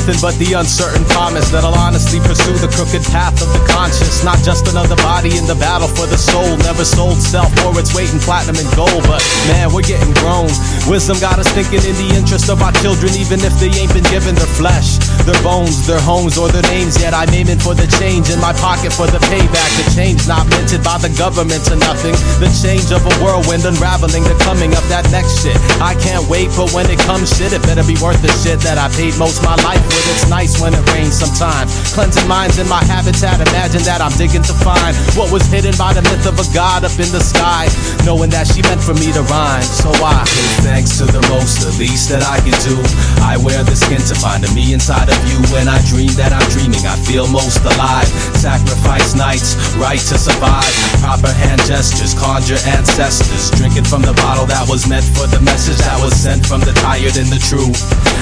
Nothing 0.00 0.20
but 0.24 0.32
the 0.40 0.56
uncertain 0.56 1.04
promise 1.12 1.52
that 1.52 1.60
I'll 1.60 1.76
honestly 1.76 2.24
pursue 2.24 2.56
the 2.56 2.72
crooked 2.72 3.04
path 3.12 3.36
of 3.44 3.52
the 3.52 3.60
conscious. 3.68 4.24
Not 4.24 4.40
just 4.40 4.64
another 4.72 4.96
body 5.04 5.36
in 5.36 5.44
the 5.44 5.58
battle 5.60 5.92
for 5.92 6.08
the 6.08 6.16
soul. 6.16 6.56
Never 6.64 6.88
sold 6.88 7.20
self 7.20 7.52
for 7.60 7.76
its 7.76 7.92
weight 7.92 8.08
in 8.08 8.16
platinum 8.24 8.56
and 8.56 8.70
gold. 8.72 9.04
But 9.04 9.20
man, 9.52 9.68
we're 9.76 9.84
getting 9.84 10.08
grown. 10.24 10.48
Wisdom 10.88 11.20
got 11.20 11.36
us 11.36 11.52
thinking 11.52 11.84
in 11.84 11.92
the 12.00 12.16
interest 12.16 12.48
of 12.48 12.64
our 12.64 12.72
children, 12.80 13.12
even 13.12 13.44
if 13.44 13.52
they 13.60 13.68
ain't 13.76 13.92
been 13.92 14.06
given 14.08 14.32
their 14.40 14.48
flesh, 14.56 14.96
their 15.28 15.36
bones, 15.44 15.84
their 15.84 16.00
homes, 16.00 16.40
or 16.40 16.48
their 16.48 16.64
names. 16.72 16.96
Yet 16.96 17.12
I'm 17.12 17.28
aiming 17.36 17.60
for 17.60 17.76
the 17.76 17.84
change 18.00 18.32
in 18.32 18.40
my 18.40 18.56
pocket 18.56 18.96
for 18.96 19.04
the 19.04 19.20
payback. 19.28 19.70
The 19.76 19.86
change 19.92 20.24
not 20.24 20.48
minted 20.48 20.80
by 20.80 20.96
the 20.96 21.12
government 21.20 21.60
to 21.68 21.76
nothing. 21.76 22.16
The 22.40 22.48
change 22.56 22.88
of 22.88 23.04
a 23.04 23.12
whirlwind 23.20 23.68
unraveling, 23.68 24.24
the 24.24 24.38
coming 24.48 24.72
of 24.72 24.84
that 24.88 25.04
next 25.12 25.44
shit. 25.44 25.60
I 25.76 25.92
can't 26.00 26.24
wait 26.32 26.48
for 26.48 26.64
when 26.72 26.88
it 26.88 26.98
comes 27.04 27.28
shit. 27.36 27.52
It 27.52 27.60
better 27.68 27.84
be 27.84 28.00
worth 28.00 28.24
the 28.24 28.32
shit 28.40 28.64
that 28.64 28.80
I 28.80 28.88
paid 28.96 29.12
most 29.20 29.44
my 29.44 29.60
life 29.60 29.84
with. 29.92 29.99
It's 30.08 30.28
nice 30.28 30.60
when 30.60 30.72
it 30.72 30.84
rains 30.92 31.18
sometimes. 31.18 31.72
Cleansing 31.92 32.28
minds 32.28 32.58
in 32.58 32.68
my 32.68 32.82
habitat. 32.84 33.40
Imagine 33.40 33.82
that 33.84 34.00
I'm 34.00 34.14
digging 34.16 34.44
to 34.46 34.54
find 34.64 34.96
what 35.18 35.32
was 35.32 35.44
hidden 35.50 35.74
by 35.76 35.92
the 35.92 36.02
myth 36.02 36.26
of 36.26 36.38
a 36.38 36.46
god 36.54 36.84
up 36.84 36.94
in 36.96 37.10
the 37.10 37.20
sky. 37.20 37.66
Knowing 38.04 38.30
that 38.30 38.46
she 38.46 38.62
meant 38.62 38.80
for 38.80 38.94
me 38.94 39.12
to 39.12 39.22
rhyme. 39.26 39.66
So 39.66 39.90
I 40.00 40.24
give 40.24 40.64
thanks 40.64 40.98
to 40.98 41.04
the 41.04 41.22
most, 41.32 41.64
the 41.64 41.72
least 41.76 42.08
that 42.08 42.22
I 42.22 42.40
can 42.40 42.56
do. 42.64 42.76
I 43.24 43.36
wear 43.40 43.60
the 43.64 43.76
skin 43.76 44.00
to 44.08 44.14
find 44.16 44.44
a 44.44 44.50
me 44.54 44.72
inside 44.72 45.10
of 45.10 45.18
you. 45.28 45.38
When 45.52 45.68
I 45.68 45.78
dream 45.90 46.12
that 46.16 46.32
I'm 46.32 46.46
dreaming, 46.54 46.84
I 46.86 46.96
feel 47.04 47.26
most 47.28 47.60
alive. 47.64 48.08
Sacrifice 48.38 49.14
nights, 49.14 49.58
right 49.76 50.00
to 50.10 50.16
survive. 50.16 50.72
Proper 51.02 51.32
hand 51.32 51.60
gestures, 51.66 52.14
conjure 52.14 52.60
ancestors. 52.68 53.50
Drinking 53.58 53.84
from 53.84 54.02
the 54.02 54.14
bottle 54.22 54.46
that 54.46 54.68
was 54.68 54.88
meant 54.88 55.04
for 55.16 55.26
the 55.26 55.40
message 55.42 55.78
that 55.84 55.98
was 56.00 56.14
sent 56.14 56.46
from 56.46 56.60
the 56.60 56.72
tired 56.80 57.16
and 57.16 57.28
the 57.28 57.40
true. 57.40 57.70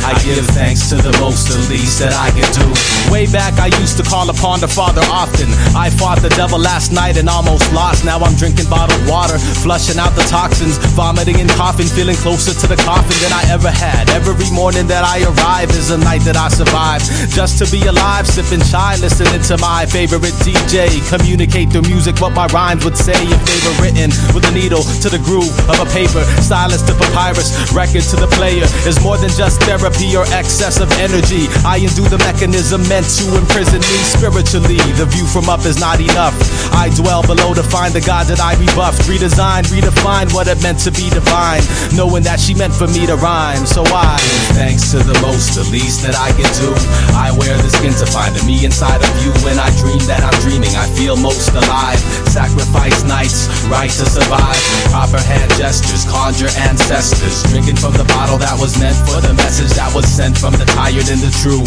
I 0.06 0.14
give 0.24 0.46
thanks 0.54 0.88
to 0.90 0.96
the 0.96 1.12
most, 1.20 1.50
the 1.50 1.57
least 1.66 1.98
that 1.98 2.14
I 2.14 2.30
can 2.30 2.46
do. 2.54 2.66
Way 3.10 3.26
back, 3.26 3.58
I 3.58 3.72
used 3.80 3.96
to 3.98 4.04
call 4.04 4.28
upon 4.30 4.60
the 4.60 4.68
Father 4.68 5.02
often. 5.10 5.48
I 5.74 5.90
fought 5.90 6.20
the 6.20 6.30
devil 6.30 6.58
last 6.58 6.92
night 6.92 7.16
and 7.16 7.28
almost 7.28 7.66
lost. 7.72 8.04
Now 8.04 8.20
I'm 8.20 8.36
drinking 8.36 8.68
bottled 8.68 9.00
water, 9.08 9.38
flushing 9.38 9.98
out 9.98 10.14
the 10.14 10.22
toxins, 10.28 10.78
vomiting 10.94 11.40
and 11.40 11.50
coughing, 11.56 11.88
feeling 11.88 12.16
closer 12.20 12.52
to 12.52 12.66
the 12.68 12.76
coffin 12.84 13.16
than 13.24 13.32
I 13.32 13.42
ever 13.50 13.72
had. 13.72 14.10
Every 14.12 14.36
morning 14.52 14.86
that 14.86 15.02
I 15.02 15.24
arrive 15.24 15.70
is 15.72 15.90
a 15.90 15.98
night 15.98 16.22
that 16.28 16.36
I 16.36 16.48
survive. 16.52 17.02
Just 17.32 17.58
to 17.58 17.66
be 17.72 17.80
alive, 17.88 18.28
sipping 18.28 18.60
chai, 18.60 19.00
listening 19.00 19.40
to 19.50 19.56
my 19.58 19.86
favorite 19.86 20.36
DJ. 20.44 21.00
Communicate 21.08 21.72
through 21.72 21.88
music 21.88 22.20
what 22.20 22.36
my 22.36 22.46
rhymes 22.52 22.84
would 22.84 22.96
say 22.96 23.16
if 23.16 23.40
they 23.48 23.60
were 23.64 23.76
written 23.80 24.12
with 24.36 24.44
a 24.44 24.52
needle 24.52 24.84
to 25.02 25.08
the 25.08 25.18
groove 25.24 25.52
of 25.72 25.80
a 25.80 25.88
paper. 25.90 26.22
Stylus 26.44 26.84
to 26.84 26.94
papyrus, 26.94 27.56
record 27.72 28.04
to 28.12 28.16
the 28.20 28.28
player 28.36 28.68
is 28.84 29.00
more 29.00 29.16
than 29.16 29.32
just 29.32 29.60
therapy 29.64 30.12
or 30.14 30.28
excess 30.36 30.78
of 30.78 30.92
energy. 31.00 31.47
I 31.64 31.78
undo 31.78 32.04
the 32.08 32.18
mechanism 32.24 32.82
meant 32.88 33.06
to 33.20 33.24
imprison 33.36 33.80
me 33.80 33.98
spiritually. 34.04 34.80
The 34.96 35.06
view 35.06 35.26
from 35.26 35.48
up 35.48 35.64
is 35.64 35.78
not 35.78 36.00
enough. 36.00 36.34
I 36.72 36.90
dwell 36.94 37.22
below 37.22 37.54
to 37.54 37.62
find 37.62 37.92
the 37.92 38.00
God 38.00 38.26
that 38.28 38.40
I 38.40 38.54
rebuffed, 38.56 39.04
redesigned, 39.08 39.68
redefined 39.72 40.34
what 40.34 40.48
it 40.48 40.60
meant 40.62 40.80
to 40.86 40.90
be 40.90 41.10
divine. 41.10 41.62
Knowing 41.94 42.22
that 42.24 42.40
she 42.40 42.54
meant 42.54 42.74
for 42.74 42.86
me 42.88 43.06
to 43.06 43.16
rhyme. 43.16 43.64
So 43.66 43.82
I 43.84 44.18
thanks 44.56 44.90
to 44.92 44.98
the 44.98 45.16
most, 45.24 45.54
the 45.54 45.64
least 45.70 46.04
that 46.04 46.16
I 46.16 46.32
can 46.36 46.48
do. 46.58 46.70
I 47.14 47.32
wear 47.36 47.56
the 47.58 47.70
skin 47.70 47.94
to 48.02 48.06
find 48.06 48.34
the 48.34 48.42
me 48.44 48.64
inside 48.64 49.00
of 49.00 49.12
you. 49.24 49.30
When 49.44 49.58
I 49.58 49.68
dream 49.80 50.00
that 50.10 50.24
I'm 50.24 50.36
dreaming, 50.42 50.72
I 50.76 50.86
feel 50.96 51.16
most 51.16 51.50
alive. 51.52 52.00
Sacrifice 52.28 53.04
nights, 53.04 53.48
right 53.68 53.90
to 53.90 54.04
survive. 54.08 54.60
Proper 54.90 55.20
hand 55.20 55.50
gestures, 55.56 56.04
conjure 56.08 56.52
ancestors. 56.64 57.42
Drinking 57.50 57.76
from 57.76 57.94
the 57.94 58.06
bottle 58.10 58.38
that 58.38 58.56
was 58.58 58.78
meant 58.80 58.96
for 59.06 59.20
the 59.20 59.34
message 59.34 59.72
that 59.76 59.92
was 59.94 60.06
sent 60.08 60.36
from 60.36 60.54
the 60.56 60.66
tired 60.74 61.08
and 61.08 61.20
the 61.20 61.32
true. 61.38 61.62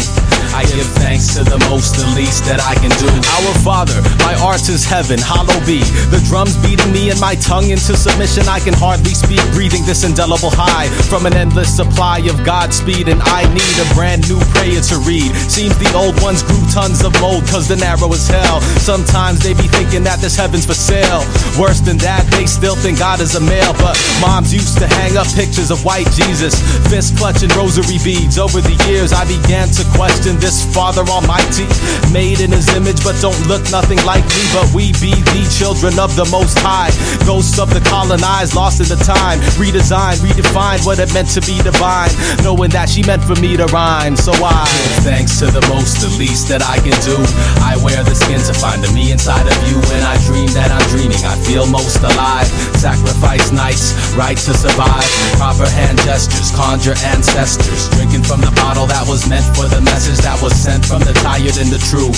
I 0.52 0.68
give 0.68 0.84
thanks 1.00 1.32
to 1.32 1.48
the 1.48 1.56
most, 1.72 1.96
the 1.96 2.04
least 2.12 2.44
that 2.44 2.60
I 2.60 2.76
can 2.76 2.92
do. 3.00 3.08
Our 3.08 3.52
Father, 3.64 3.96
my 4.20 4.36
art 4.44 4.68
is 4.68 4.84
heaven, 4.84 5.16
hollow 5.16 5.56
be. 5.64 5.80
The 6.12 6.20
drums 6.28 6.60
beating 6.60 6.92
me 6.92 7.08
and 7.08 7.16
my 7.16 7.40
tongue 7.40 7.72
into 7.72 7.96
submission. 7.96 8.44
I 8.52 8.60
can 8.60 8.76
hardly 8.76 9.16
speak, 9.16 9.40
breathing 9.56 9.80
this 9.88 10.04
indelible 10.04 10.52
high 10.52 10.92
from 11.08 11.24
an 11.24 11.32
endless 11.32 11.72
supply 11.72 12.20
of 12.28 12.36
Godspeed. 12.44 13.08
And 13.08 13.24
I 13.24 13.48
need 13.48 13.76
a 13.80 13.88
brand 13.96 14.28
new 14.28 14.36
prayer 14.52 14.84
to 14.92 14.96
read. 15.08 15.32
Seems 15.48 15.72
the 15.80 15.88
old 15.96 16.20
ones 16.20 16.44
grew 16.44 16.60
tons 16.68 17.00
of 17.00 17.16
mold, 17.24 17.48
cause 17.48 17.64
the 17.64 17.80
narrow 17.80 18.12
is 18.12 18.28
hell. 18.28 18.60
Sometimes 18.76 19.40
they 19.40 19.56
be 19.56 19.72
thinking 19.72 20.04
that 20.04 20.20
this 20.20 20.36
heaven's 20.36 20.68
for 20.68 20.76
sale. 20.76 21.24
Worse 21.56 21.80
than 21.80 21.96
that, 22.04 22.28
they 22.28 22.44
still 22.44 22.76
think 22.76 23.00
God 23.00 23.24
is 23.24 23.40
a 23.40 23.42
male. 23.42 23.72
But 23.80 23.96
moms 24.20 24.52
used 24.52 24.76
to 24.84 24.86
hang 25.00 25.16
up 25.16 25.32
pictures 25.32 25.72
of 25.72 25.80
white 25.80 26.12
Jesus, 26.12 26.60
fist 26.92 27.16
clutching 27.16 27.48
rosary 27.56 27.96
beads. 28.04 28.36
Over 28.36 28.60
the 28.60 28.76
years, 28.84 29.16
I 29.16 29.24
began 29.24 29.61
to 29.68 29.84
question 29.94 30.40
this 30.40 30.64
Father 30.74 31.04
Almighty, 31.06 31.68
made 32.10 32.40
in 32.40 32.50
His 32.50 32.66
image, 32.74 33.04
but 33.04 33.14
don't 33.20 33.38
look 33.46 33.62
nothing 33.70 34.00
like 34.08 34.24
me. 34.24 34.42
But 34.50 34.66
we 34.74 34.90
be 34.98 35.12
the 35.12 35.44
children 35.52 35.98
of 35.98 36.16
the 36.16 36.26
Most 36.32 36.58
High, 36.58 36.90
ghosts 37.28 37.60
of 37.60 37.68
the 37.70 37.84
colonized, 37.86 38.54
lost 38.54 38.80
in 38.80 38.88
the 38.88 38.98
time. 39.04 39.38
Redesign, 39.60 40.18
redefined 40.24 40.86
what 40.86 40.98
it 40.98 41.12
meant 41.12 41.28
to 41.36 41.40
be 41.44 41.60
divine, 41.62 42.10
knowing 42.42 42.70
that 42.72 42.88
she 42.88 43.04
meant 43.04 43.22
for 43.22 43.36
me 43.38 43.56
to 43.60 43.66
rhyme. 43.70 44.16
So 44.16 44.32
I 44.32 44.64
give 44.66 45.04
thanks 45.04 45.38
to 45.44 45.46
the 45.46 45.62
most, 45.68 46.00
the 46.00 46.10
least 46.18 46.48
that 46.48 46.64
I 46.64 46.80
can 46.80 46.96
do. 47.04 47.14
I 47.60 47.76
wear 47.84 48.00
the 48.02 48.16
skin 48.16 48.40
to 48.48 48.54
find 48.56 48.82
the 48.82 48.90
me 48.96 49.12
inside 49.12 49.44
of 49.44 49.58
you. 49.68 49.76
When 49.92 50.02
I 50.02 50.16
dream 50.26 50.48
that 50.56 50.72
I'm 50.72 50.86
dreaming, 50.88 51.20
I 51.28 51.36
feel 51.44 51.68
most 51.68 52.00
alive. 52.00 52.48
Sacrifice 52.80 53.52
nights, 53.52 53.92
right 54.16 54.36
to 54.36 54.52
survive. 54.56 55.06
Proper 55.36 55.68
hand 55.68 56.00
gestures, 56.02 56.50
conjure 56.56 56.96
ancestors. 57.04 57.88
Drinking 57.94 58.24
from 58.24 58.40
the 58.40 58.50
bottle 58.56 58.86
that 58.88 59.04
was 59.06 59.28
meant 59.28 59.51
for 59.54 59.68
the 59.68 59.80
message 59.80 60.18
that 60.24 60.40
was 60.40 60.52
sent 60.54 60.84
from 60.84 61.00
the 61.04 61.12
tired 61.24 61.56
and 61.60 61.70
the 61.72 61.78
true. 61.78 62.12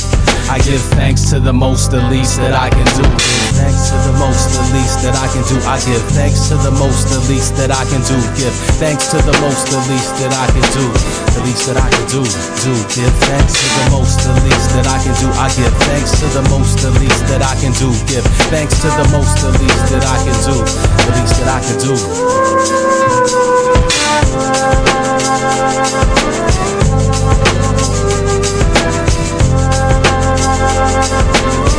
I 0.50 0.58
give 0.60 0.82
thanks 0.94 1.30
to 1.30 1.40
the 1.40 1.52
most, 1.52 1.90
the 1.90 2.02
least 2.10 2.36
that 2.38 2.52
I 2.52 2.68
can 2.70 2.84
do. 2.98 3.04
Thanks 3.54 3.90
to 3.90 3.96
the 4.04 4.12
most, 4.18 4.50
the 4.52 4.62
least 4.74 5.00
that 5.06 5.16
I 5.16 5.26
can 5.30 5.42
do. 5.46 5.56
I 5.64 5.78
give 5.82 6.02
thanks 6.12 6.48
to 6.50 6.56
the 6.60 6.70
most, 6.74 7.08
the 7.08 7.20
least 7.30 7.56
that 7.56 7.70
I 7.70 7.84
can 7.86 8.02
do. 8.04 8.18
Give 8.36 8.52
thanks 8.76 9.08
to 9.14 9.18
the 9.22 9.32
most, 9.40 9.70
the 9.70 9.80
least 9.88 10.12
that 10.20 10.34
I 10.34 10.46
can 10.52 10.66
do. 10.74 10.84
The 11.32 11.40
least 11.46 11.64
that 11.70 11.78
I 11.80 11.88
can 11.88 12.06
do, 12.12 12.22
do. 12.60 12.72
Give 12.92 13.14
thanks 13.30 13.54
to 13.56 13.66
the 13.72 13.86
most, 13.94 14.20
the 14.20 14.34
least 14.44 14.68
that 14.76 14.86
I 14.90 14.98
can 15.00 15.14
do. 15.18 15.28
I 15.38 15.48
give 15.54 15.74
thanks 15.88 16.12
to 16.20 16.26
the 16.34 16.42
most, 16.52 16.82
the 16.82 16.90
least 16.98 17.24
that 17.30 17.42
I 17.42 17.54
can 17.58 17.72
do. 17.78 17.88
Give 18.10 18.26
thanks 18.52 18.76
to 18.84 18.88
the 18.90 19.06
most, 19.14 19.38
the 19.40 19.50
least 19.58 19.84
that 19.90 20.04
I 20.04 20.18
can 20.22 20.36
do. 20.44 20.56
The 20.60 21.12
least 21.18 21.34
that 21.40 21.48
I 21.48 21.60
can 21.64 21.78
do. 21.80 21.94
Thank 31.06 31.73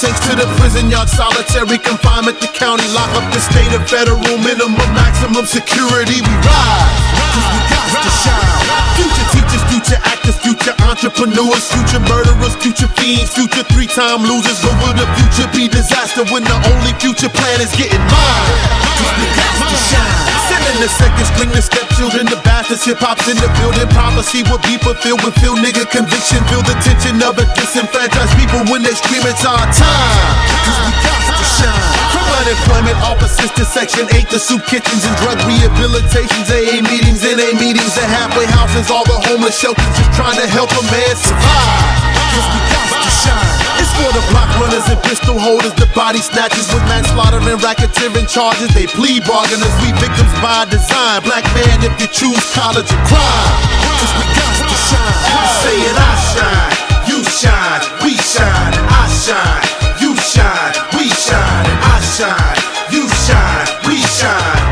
saints 0.00 0.20
to 0.24 0.32
the 0.34 0.48
prison 0.56 0.88
yard, 0.88 1.10
solitary 1.10 1.76
confinement, 1.76 2.40
the 2.40 2.48
county 2.56 2.88
lock 2.96 3.12
up, 3.20 3.26
the 3.36 3.40
state 3.40 3.68
of 3.76 3.84
federal 3.84 4.16
minimum, 4.40 4.80
maximum 5.20 5.44
security, 5.44 6.20
we 6.24 6.34
ride. 6.48 6.88
Cause 7.36 7.48
we 7.52 7.60
got 7.68 7.92
to 7.92 8.10
shine. 8.24 8.80
Future 8.96 9.28
teachers, 9.36 9.64
future 9.68 10.00
actors, 10.08 10.36
future 10.40 10.72
entrepreneurs, 10.88 11.64
future 11.68 12.00
murderers, 12.08 12.56
future 12.56 12.88
fiends, 12.96 13.28
future 13.28 13.62
three-time 13.68 14.24
losers. 14.24 14.56
But 14.64 14.72
will 14.80 14.96
the 14.96 15.04
future 15.20 15.48
be 15.52 15.68
disaster 15.68 16.24
when 16.32 16.44
the 16.44 16.56
only 16.72 16.92
future 16.96 17.28
plan 17.28 17.60
is 17.60 17.72
getting 17.76 18.00
mine? 18.00 18.56
Cause 18.96 19.12
we 19.20 19.26
got 19.36 19.52
to 19.60 19.76
shine. 19.92 20.20
Sending 20.48 20.80
the 20.80 20.88
second 20.88 21.26
string, 21.36 21.50
the 21.52 21.62
stepchildren, 21.62 22.24
the 22.26 22.40
bastards, 22.40 22.84
hip 22.84 22.98
hop's 22.98 23.28
in 23.28 23.36
the 23.36 23.48
building. 23.60 23.86
Prophecy 23.92 24.40
will 24.48 24.60
be 24.64 24.80
fulfilled 24.80 25.20
with 25.20 25.36
feel 25.36 25.54
nigga 25.60 25.84
conviction. 25.84 26.40
Feel 26.48 26.64
the 26.64 26.74
tension 26.80 27.20
of 27.20 27.36
a 27.36 27.44
disenfranchised 27.54 28.34
people 28.40 28.64
when 28.72 28.80
they 28.82 28.96
scream 28.96 29.22
it's 29.28 29.44
our 29.44 29.68
time. 29.68 30.32
Cause 30.64 30.80
we 30.80 30.90
got 31.04 31.20
to 31.28 31.46
shine. 31.60 31.92
From 32.10 32.26
unemployment 32.42 32.98
offices 33.06 33.50
to 33.54 33.64
Section 33.64 34.10
8 34.10 34.28
to 34.34 34.38
soup 34.42 34.66
kitchens 34.66 35.06
and 35.10 35.18
drug 35.18 35.38
rehabilitations, 35.42 36.46
AA 36.46 36.78
meetings, 36.86 37.26
NA 37.26 37.50
meetings, 37.58 37.98
and 37.98 38.06
halfway 38.06 38.46
houses, 38.46 38.90
all 38.94 39.02
the 39.10 39.18
homeless 39.26 39.58
shelters 39.58 39.90
just 39.98 40.12
trying 40.14 40.38
to 40.38 40.46
help 40.46 40.70
a 40.70 40.82
man 40.86 41.14
survive. 41.18 41.82
Cause 42.30 42.46
we 42.54 42.60
got 42.70 42.86
to 42.94 43.10
shine. 43.10 43.56
It's 43.82 43.90
for 43.98 44.10
the 44.14 44.22
block 44.30 44.46
runners 44.62 44.86
and 44.86 45.00
pistol 45.02 45.34
holders, 45.34 45.74
the 45.74 45.90
body 45.98 46.22
snatchers 46.22 46.70
with 46.70 46.84
manslaughter 46.86 47.42
and 47.42 47.58
racketeering 47.58 48.30
charges. 48.30 48.70
They 48.70 48.86
plea 48.86 49.18
bargainers, 49.26 49.74
we 49.82 49.90
victims 49.98 50.30
by 50.38 50.70
design. 50.70 51.26
Black 51.26 51.42
man, 51.58 51.82
if 51.82 51.94
you 51.98 52.06
choose 52.06 52.44
college 52.54 52.86
or 52.86 53.02
crime. 53.10 53.54
Cause 53.98 54.14
we 54.14 54.24
got 54.38 54.54
to 54.62 54.78
shine. 54.78 55.18
Say 55.66 55.78
it, 55.90 55.96
I 55.98 56.12
shine. 56.30 56.74
You 57.10 57.18
shine, 57.26 57.82
we 58.06 58.14
shine, 58.14 58.74
I 58.78 59.04
shine. 59.10 59.66
You 59.98 60.14
shine, 60.14 60.74
we 60.94 61.10
shine, 61.10 61.66
I 61.82 61.98
shine. 62.14 62.58
You 62.94 63.10
shine, 63.10 63.66
we 63.90 63.98
shine. 64.06 64.69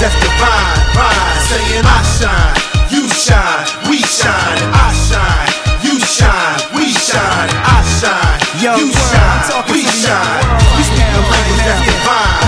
That's 0.00 0.14
divine. 0.22 0.78
Rhyme, 0.94 1.38
saying 1.50 1.84
I 1.84 1.98
shine. 2.06 2.54
You 2.90 3.04
shine, 3.10 3.66
we 3.90 3.98
shine, 3.98 4.60
I 4.70 4.94
shine. 4.94 5.50
You 5.82 5.98
shine, 5.98 6.58
we 6.74 6.86
shine, 6.94 7.50
I 7.66 7.82
shine. 7.98 8.38
you 8.62 8.90
shine, 8.94 9.42
we 9.70 9.82
shine. 9.82 10.42
We 10.78 10.82
speak 10.86 11.02
a 11.02 11.20
language 11.20 11.62
that's 11.66 11.82
divine. 11.82 12.38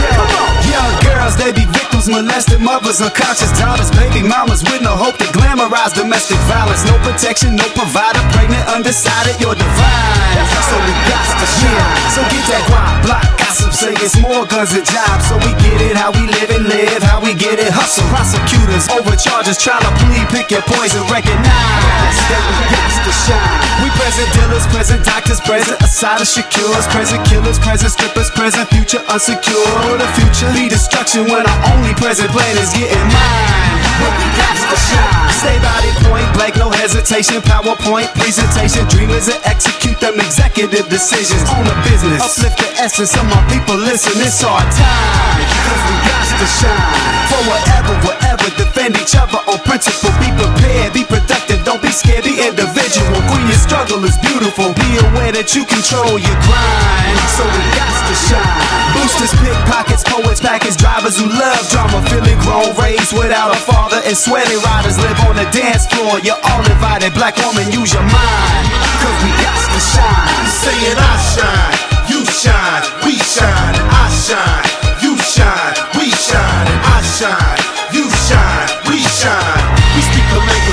Young 0.71 0.95
girls, 1.03 1.35
they 1.37 1.51
be 1.53 1.67
victims, 1.67 1.90
molested 2.11 2.61
mothers, 2.61 3.01
unconscious 3.01 3.55
daughters, 3.59 3.91
baby 3.95 4.27
mamas 4.27 4.63
with 4.67 4.83
no 4.83 4.93
hope 4.99 5.17
to 5.19 5.27
glamorize 5.31 5.95
domestic 5.95 6.39
violence. 6.51 6.85
No 6.85 6.99
protection, 7.07 7.57
no 7.57 7.65
provider, 7.79 8.21
pregnant, 8.35 8.67
undecided, 8.69 9.39
you're 9.41 9.55
divine. 9.55 10.45
So 10.69 10.77
we 10.83 10.93
got 11.07 11.27
to 11.39 11.47
shine. 11.47 11.95
So 12.15 12.21
get 12.27 12.45
that 12.51 12.63
guap 12.67 13.03
block 13.07 13.27
gossip, 13.39 13.73
say 13.73 13.95
it's 14.03 14.19
more 14.19 14.47
guns 14.47 14.75
and 14.75 14.87
jobs. 14.87 15.27
So 15.27 15.39
we 15.43 15.51
get 15.63 15.79
it, 15.83 15.97
how 15.97 16.11
we 16.15 16.27
live 16.27 16.51
and 16.51 16.67
live, 16.67 17.03
how 17.03 17.19
we 17.23 17.35
get 17.35 17.59
it, 17.59 17.71
hustle. 17.71 18.07
Prosecutors, 18.11 18.87
overcharges, 18.91 19.59
try 19.59 19.79
to 19.79 19.91
plead, 20.03 20.27
pick 20.31 20.51
your 20.51 20.63
poison, 20.67 21.03
recognize 21.11 22.17
that 22.31 22.43
we 22.47 22.55
got 22.71 22.91
to 23.07 23.13
shine. 23.15 23.59
We 23.83 23.89
present 23.99 24.29
dealers, 24.35 24.67
present 24.71 25.03
doctors, 25.03 25.41
present 25.43 25.83
Assata 25.83 26.23
Shakur's, 26.23 26.87
present 26.95 27.23
killers, 27.27 27.59
present 27.59 27.91
strippers, 27.91 28.31
present 28.31 28.69
future 28.71 29.03
unsecure. 29.11 29.67
The 29.99 30.07
future 30.15 30.51
be 30.55 30.69
destruction 30.69 31.27
when 31.27 31.43
I 31.47 31.55
only 31.75 31.95
present 32.01 32.33
plan 32.33 32.57
is 32.57 32.73
getting 32.73 33.07
mine. 33.13 33.77
We 34.01 34.27
got 34.33 34.57
to 34.57 34.77
shine. 34.89 35.29
Stay 35.37 35.57
body 35.61 35.93
point 36.09 36.25
blank, 36.33 36.57
no 36.57 36.73
hesitation. 36.73 37.45
PowerPoint 37.45 38.09
presentation. 38.17 38.89
Dreamers 38.89 39.29
and 39.29 39.39
execute 39.45 40.01
them 40.01 40.17
executive 40.17 40.89
decisions 40.89 41.45
on 41.53 41.69
the 41.69 41.77
business. 41.85 42.25
Uplift 42.25 42.57
the 42.57 42.69
essence 42.81 43.13
of 43.13 43.29
my 43.29 43.41
people. 43.53 43.77
Listen, 43.77 44.17
it's 44.25 44.41
our 44.43 44.65
time. 44.65 45.45
Cause 45.69 45.83
we 45.85 45.97
got 46.09 46.25
to 46.41 46.49
shine. 46.49 46.97
For 47.29 47.41
whatever, 47.45 47.93
whatever. 48.09 48.49
Defend 48.57 48.97
each 48.97 49.15
other 49.15 49.39
on 49.45 49.61
principle. 49.69 50.11
Be 50.17 50.33
prepared, 50.33 50.97
be 50.97 51.05
productive. 51.05 51.60
Be 51.91 51.99
scared, 51.99 52.23
be 52.23 52.39
individual. 52.39 53.19
When 53.35 53.43
your 53.51 53.59
struggle 53.59 53.99
is 54.07 54.15
beautiful, 54.23 54.71
be 54.79 54.91
aware 55.11 55.35
that 55.35 55.59
you 55.59 55.67
control 55.67 56.23
your 56.23 56.39
grind. 56.47 57.19
So 57.35 57.43
we 57.43 57.63
got 57.75 57.91
to 58.07 58.15
shine. 58.31 58.63
Boosters, 58.95 59.35
pickpockets, 59.43 60.07
poets, 60.07 60.39
package 60.39 60.79
drivers 60.79 61.19
who 61.19 61.27
love 61.27 61.59
drama. 61.67 61.99
Feeling 62.07 62.39
grown, 62.47 62.71
raised 62.79 63.11
without 63.11 63.51
a 63.51 63.59
father. 63.67 63.99
And 64.07 64.15
sweaty 64.15 64.55
riders 64.63 65.03
live 65.03 65.19
on 65.27 65.35
the 65.35 65.51
dance 65.51 65.91
floor. 65.91 66.23
You're 66.23 66.39
all 66.39 66.63
invited. 66.63 67.11
Black 67.19 67.35
woman, 67.43 67.67
use 67.75 67.91
your 67.91 68.07
mind. 68.07 68.65
Cause 69.03 69.19
we 69.27 69.35
got 69.43 69.59
to 69.59 69.81
shine. 69.83 70.47
Saying 70.63 70.95
I 70.95 71.15
shine, 71.35 71.75
you 72.07 72.23
shine, 72.23 72.87
we 73.03 73.19
shine, 73.19 73.75
I 73.91 74.07
shine. 74.15 74.63
You 75.03 75.19
shine, 75.19 75.75
we 75.99 76.07
shine, 76.15 76.71
I 76.87 77.03
shine. 77.03 77.59
You 77.91 78.07
shine, 78.31 78.69
we 78.87 79.03
shine. 79.03 79.80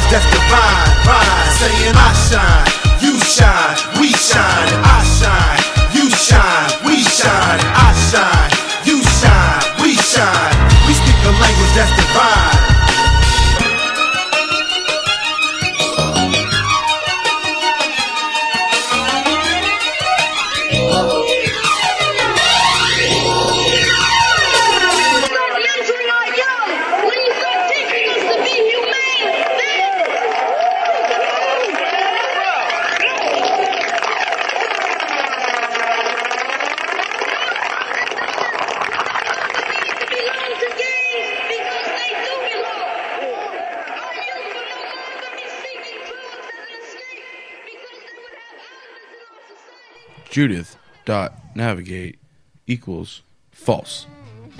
That's 0.09 0.25
divine. 0.31 0.87
Rhyme, 1.05 1.49
saying 1.59 1.95
I 1.95 2.11
shine, 2.27 2.67
you 3.03 3.19
shine, 3.19 3.75
we 3.99 4.09
shine, 4.11 4.71
I 4.83 5.03
shine. 5.03 5.67
You 5.93 6.09
shine, 6.09 6.69
we 6.85 7.03
shine, 7.03 7.59
I 7.75 7.93
shine. 8.11 8.36
Judith 50.37 50.77
dot 51.03 51.33
navigate 51.55 52.19
equals 52.67 53.23
false. 53.49 54.05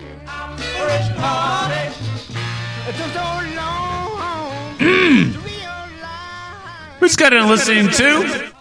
Who's 7.00 7.16
got 7.16 7.30
to 7.30 7.46
listening 7.46 7.90
to? 7.90 8.52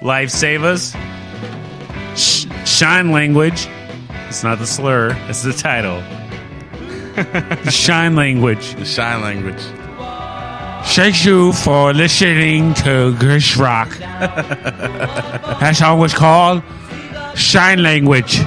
Lifesavas. 0.00 0.94
Sh- 2.16 2.46
shine 2.64 3.10
language. 3.10 3.66
It's 4.28 4.44
not 4.44 4.60
the 4.60 4.68
slur. 4.68 5.16
It's 5.28 5.42
the 5.42 5.52
title. 5.52 6.00
shine 7.72 8.14
language. 8.14 8.76
The 8.76 8.84
shine 8.84 9.20
language. 9.20 9.64
Thank 10.94 11.26
you 11.26 11.52
for 11.52 11.92
listening 11.92 12.72
to 12.74 13.14
Grit 13.18 13.56
Rock. 13.56 13.90
That 13.98 15.76
song 15.76 15.98
was 15.98 16.14
called 16.14 16.62
Shine 17.34 17.82
Language. 17.82 18.38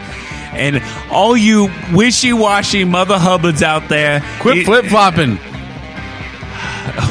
And 0.53 0.83
all 1.13 1.37
you 1.37 1.71
wishy-washy 1.93 2.83
mother 2.85 3.19
hubbards 3.19 3.63
out 3.63 3.89
there, 3.89 4.21
Quit 4.41 4.65
flip 4.67 4.87
flopping. 4.87 5.39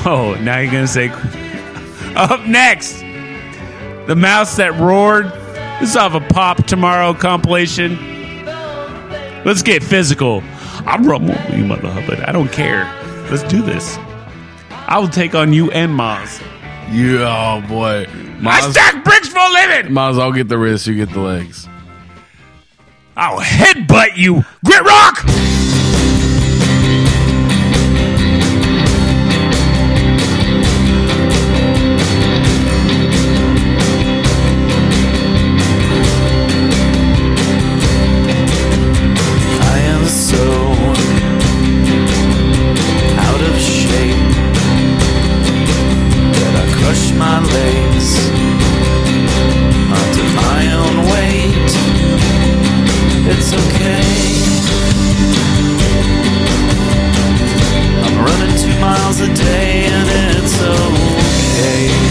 Oh, 0.06 0.36
now 0.42 0.58
you're 0.60 0.72
gonna 0.72 0.88
say. 0.88 1.08
Up 2.16 2.46
next, 2.46 3.02
the 4.08 4.16
mouse 4.16 4.56
that 4.58 4.74
roared. 4.80 5.26
This 5.80 5.92
is 5.92 5.96
off 5.96 6.14
a 6.14 6.20
Pop 6.20 6.66
Tomorrow 6.66 7.14
compilation. 7.14 7.98
Let's 9.46 9.62
get 9.62 9.84
physical. 9.84 10.44
I'm 10.86 11.08
rumble 11.08 11.36
you, 11.56 11.66
mother 11.66 11.90
hubbard. 11.90 12.20
I 12.22 12.32
don't 12.32 12.52
care. 12.52 12.86
Let's 13.30 13.44
do 13.44 13.62
this. 13.62 13.98
I 14.70 14.98
will 15.00 15.10
take 15.10 15.36
on 15.36 15.54
you 15.54 15.70
and 15.72 15.92
Maz. 15.92 16.42
Yeah, 16.90 17.62
oh 17.64 17.68
boy. 17.68 18.08
I 18.46 18.72
stack 18.72 19.04
bricks 19.04 19.28
for 19.28 19.40
a 19.40 19.50
living. 19.50 19.92
Maz, 19.92 20.20
I'll 20.20 20.32
get 20.32 20.48
the 20.48 20.58
wrists, 20.58 20.88
you 20.88 20.96
get 20.96 21.12
the 21.12 21.20
legs. 21.20 21.68
I'll 23.16 23.40
headbutt 23.40 24.16
you, 24.16 24.44
Grit 24.64 24.84
Rock. 24.84 25.24
It's 53.30 53.52
okay. 53.52 54.02
I'm 58.04 58.18
running 58.26 58.56
two 58.58 58.80
miles 58.80 59.20
a 59.20 59.28
day 59.34 59.86
and 59.86 60.10
it's 60.38 60.62
okay. 60.62 62.07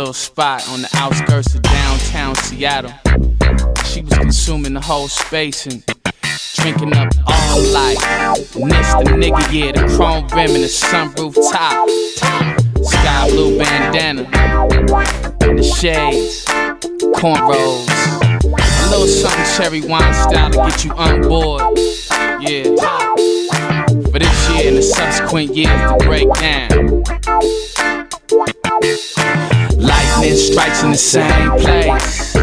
Little 0.00 0.14
spot 0.14 0.66
on 0.70 0.80
the 0.80 0.88
outskirts 0.94 1.54
of 1.54 1.60
downtown 1.60 2.34
Seattle. 2.36 2.90
She 3.84 4.00
was 4.00 4.16
consuming 4.16 4.72
the 4.72 4.80
whole 4.80 5.08
space 5.08 5.66
and 5.66 5.84
drinking 6.54 6.96
up 6.96 7.12
all 7.26 7.60
life. 7.60 7.98
This 8.34 8.94
the 8.94 9.12
nigga, 9.20 9.52
yeah, 9.52 9.72
the 9.72 9.94
chrome 9.94 10.26
rim 10.28 10.54
and 10.56 10.64
the 10.64 10.72
sunroof 10.72 11.34
top. 11.52 11.86
Sky 12.82 13.28
blue 13.28 13.58
bandana 13.58 14.22
and 15.42 15.58
the 15.58 15.62
shades, 15.62 16.46
cornrows. 17.20 17.86
A 18.42 18.90
little 18.90 19.06
something 19.06 19.44
cherry 19.54 19.82
wine 19.82 20.14
style 20.14 20.50
to 20.50 20.56
get 20.56 20.82
you 20.82 20.92
on 20.92 21.20
board. 21.28 21.60
Yeah. 22.40 22.74
For 24.10 24.18
this 24.18 24.50
year 24.50 24.68
and 24.68 24.78
the 24.78 24.82
subsequent 24.82 25.54
years 25.54 25.68
to 25.68 25.98
break 26.06 26.32
down. 26.34 26.99
Lightning 30.20 30.38
strikes 30.38 30.82
in 30.82 30.90
the 30.90 30.98
same 30.98 31.50
place. 31.52 32.36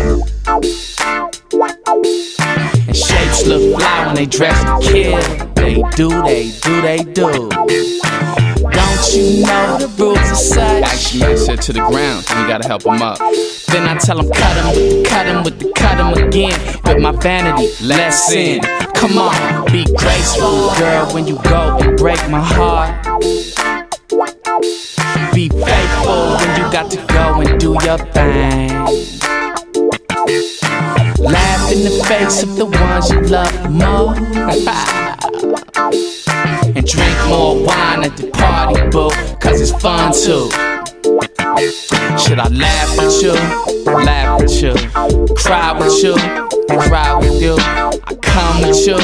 And 2.87 2.97
shapes 2.97 3.45
look 3.45 3.77
fly 3.79 4.07
when 4.07 4.15
they 4.15 4.25
dress 4.25 4.59
to 4.63 4.79
kill. 4.81 5.19
They 5.53 5.83
do, 5.95 6.09
they 6.23 6.49
do, 6.63 6.81
they 6.81 6.97
do. 7.13 7.49
Don't 7.49 9.13
you 9.13 9.45
know 9.45 9.77
the 9.77 9.93
rules 9.95 10.17
are 10.17 10.33
such? 10.33 10.83
Actually, 10.85 11.19
man 11.19 11.37
said 11.37 11.61
to 11.61 11.73
the 11.73 11.81
ground, 11.81 12.25
and 12.31 12.41
you 12.41 12.47
gotta 12.47 12.67
help 12.67 12.83
him 12.83 12.99
up. 12.99 13.19
Then 13.67 13.87
I 13.87 13.95
tell 13.99 14.21
him, 14.21 14.31
cut 14.31 14.57
him 14.57 14.73
with 14.73 14.89
the 14.89 15.03
cut 15.03 15.27
him 15.27 15.43
with 15.43 15.59
the 15.59 15.71
cut 15.75 15.99
him 15.99 16.27
again. 16.27 16.59
With 16.83 16.99
my 16.99 17.11
vanity, 17.11 17.69
less 17.85 18.27
sin. 18.27 18.61
Come 18.95 19.19
on, 19.19 19.71
be 19.71 19.85
graceful, 19.85 20.73
girl, 20.79 21.13
when 21.13 21.27
you 21.27 21.37
go 21.43 21.77
and 21.77 21.95
break 21.95 22.27
my 22.27 22.41
heart. 22.41 23.05
Be 25.31 25.49
faithful 25.49 26.33
when 26.37 26.57
you 26.57 26.71
got 26.71 26.89
to 26.89 27.06
go 27.17 27.41
and 27.41 27.59
do 27.59 27.71
your 27.85 27.97
thing. 28.15 28.69
Laugh 31.35 31.71
in 31.73 31.79
the 31.87 31.93
face 32.07 32.43
of 32.43 32.55
the 32.55 32.65
ones 32.65 33.09
you 33.11 33.19
love 33.35 33.55
most. 33.71 34.19
and 36.75 36.85
drink 36.85 37.17
more 37.27 37.55
wine 37.65 38.03
at 38.03 38.15
the 38.17 38.29
party, 38.33 38.81
boo, 38.93 39.09
cause 39.39 39.59
it's 39.61 39.71
fun 39.81 40.11
too. 40.13 40.49
Should 42.21 42.39
I 42.39 42.47
laugh 42.49 42.89
with 42.97 43.23
you? 43.23 43.33
Laugh 44.09 44.41
with 44.41 44.61
you. 44.61 44.73
Cry 45.35 45.71
with 45.79 46.03
you? 46.03 46.15
Cry 46.85 47.13
with 47.19 47.41
you. 47.41 47.55
I 48.09 48.11
come 48.21 48.61
with 48.61 48.85
you? 48.87 48.97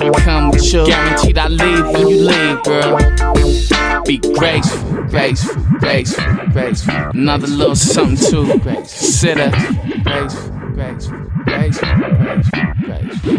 I 0.00 0.02
Come 0.26 0.50
with 0.50 0.72
you. 0.72 0.84
Guaranteed 0.86 1.38
I 1.38 1.46
leave 1.48 1.86
when 1.92 2.08
you 2.08 2.16
leave, 2.30 2.62
girl. 2.64 2.98
Be 4.04 4.18
graceful, 4.18 5.04
graceful, 5.04 5.62
graceful, 5.78 6.24
graceful. 6.52 6.94
Another 7.14 7.46
little 7.46 7.76
something 7.76 8.16
too. 8.16 8.58
Consider 8.60 9.50
graceful, 10.02 10.50
graceful, 10.74 11.18
graceful, 11.44 11.88
graceful, 12.18 12.62
graceful. 12.84 13.36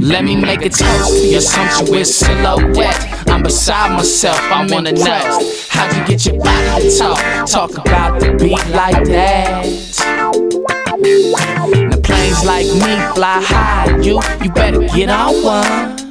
Let 0.00 0.24
me 0.24 0.36
make 0.36 0.62
a 0.62 0.68
toast 0.68 1.10
to 1.10 1.26
your 1.26 1.40
sumptuous 1.40 2.16
silhouette. 2.16 3.28
I'm 3.28 3.42
beside 3.42 3.92
myself, 3.96 4.40
I 4.40 4.66
wanna 4.70 4.92
know 4.92 5.52
how'd 5.68 5.96
you 5.96 6.06
get 6.06 6.26
your 6.26 6.38
body 6.42 6.88
to 6.88 6.98
talk? 6.98 7.46
Talk 7.46 7.78
about 7.78 8.20
the 8.20 8.32
beat 8.38 8.66
like 8.74 9.04
that. 9.08 9.66
Now 11.90 11.96
planes 11.98 12.44
like 12.44 12.66
me 12.66 13.14
fly 13.14 13.40
high, 13.42 13.98
you 13.98 14.20
you 14.42 14.50
better 14.52 14.80
get 14.88 15.10
on 15.10 15.42
one. 15.42 16.05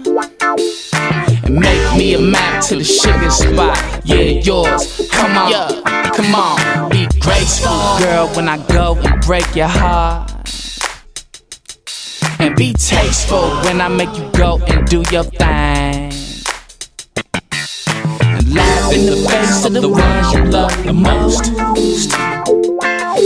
And 1.46 1.56
make 1.60 1.98
me 1.98 2.16
a 2.16 2.20
map 2.20 2.64
to 2.66 2.76
the 2.78 2.84
sugar 2.84 3.30
spot. 3.30 3.78
Yeah, 4.04 4.42
yours. 4.42 5.08
Come 5.12 5.38
on, 5.38 5.84
come 6.12 6.34
on. 6.34 6.90
Be 6.90 7.08
graceful, 7.20 8.00
girl, 8.00 8.28
when 8.36 8.50
I 8.50 8.58
go 8.68 8.96
and 8.96 9.22
break 9.22 9.56
your 9.56 9.68
heart. 9.68 10.32
And 12.40 12.56
be 12.56 12.74
tasteful 12.74 13.50
when 13.64 13.80
I 13.80 13.88
make 13.88 14.16
you 14.18 14.30
go 14.32 14.60
and 14.68 14.88
do 14.88 15.04
your 15.12 15.24
thing. 15.24 16.12
And 18.22 18.54
laugh 18.54 18.94
in 18.94 19.06
the 19.06 19.28
face 19.30 19.66
of 19.66 19.74
the 19.74 19.88
ones 19.90 20.34
you 20.34 20.44
love 20.46 20.84
the 20.84 20.94
most. 20.94 21.48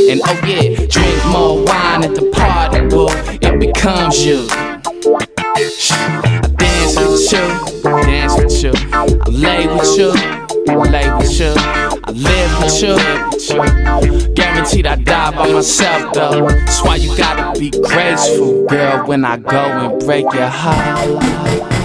And 0.09 0.21
oh 0.25 0.41
yeah, 0.45 0.75
drink 0.87 1.25
more 1.25 1.63
wine 1.63 2.03
at 2.03 2.15
the 2.15 2.29
party, 2.33 2.81
boo. 2.87 3.07
It 3.41 3.59
becomes 3.59 4.25
you. 4.25 4.47
I 4.51 6.47
dance 6.57 6.97
with 6.97 7.31
you, 7.31 7.78
dance 8.09 8.35
with 8.35 8.63
you. 8.63 8.71
I 8.91 9.05
lay 9.29 9.67
with 9.67 9.97
you, 9.97 10.11
I 10.67 10.75
lay 10.75 11.13
with 11.17 11.39
you. 11.39 11.53
I 12.03 12.11
live 12.11 12.51
with 12.63 12.81
you. 12.81 14.33
Guaranteed 14.33 14.87
I 14.87 14.95
die 14.95 15.31
by 15.31 15.51
myself 15.51 16.13
though. 16.13 16.47
That's 16.47 16.83
why 16.83 16.95
you 16.95 17.15
gotta 17.15 17.59
be 17.59 17.69
graceful, 17.69 18.65
girl, 18.65 19.05
when 19.05 19.23
I 19.25 19.37
go 19.37 19.57
and 19.57 19.99
break 19.99 20.25
your 20.33 20.47
heart. 20.47 21.78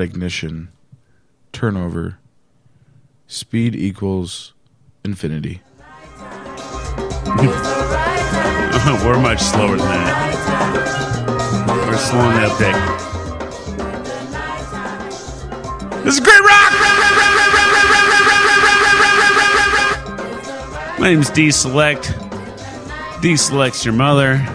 Ignition. 0.00 0.70
Turnover. 1.52 2.18
Speed 3.26 3.74
equals 3.74 4.52
infinity. 5.04 5.62
We're 9.04 9.18
much 9.18 9.40
slower 9.40 9.76
than 9.76 9.86
that. 9.86 10.24
We're 11.88 11.96
slowing 11.96 12.36
the 12.36 12.48
update. 12.48 13.04
This 16.04 16.14
is 16.14 16.20
Grit 16.20 16.40
Rock! 16.40 16.72
My 20.98 21.10
name's 21.10 21.30
D 21.30 21.50
Select. 21.50 22.12
D 23.22 23.36
Select's 23.36 23.84
your 23.84 23.94
mother. 23.94 24.46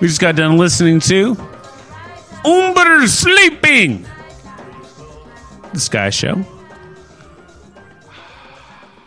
We 0.00 0.08
just 0.08 0.20
got 0.20 0.36
done 0.36 0.58
listening 0.58 1.00
to 1.00 1.34
Umber 2.44 3.06
Sleeping. 3.06 4.06
The 5.72 5.80
Sky 5.80 6.10
Show. 6.10 6.44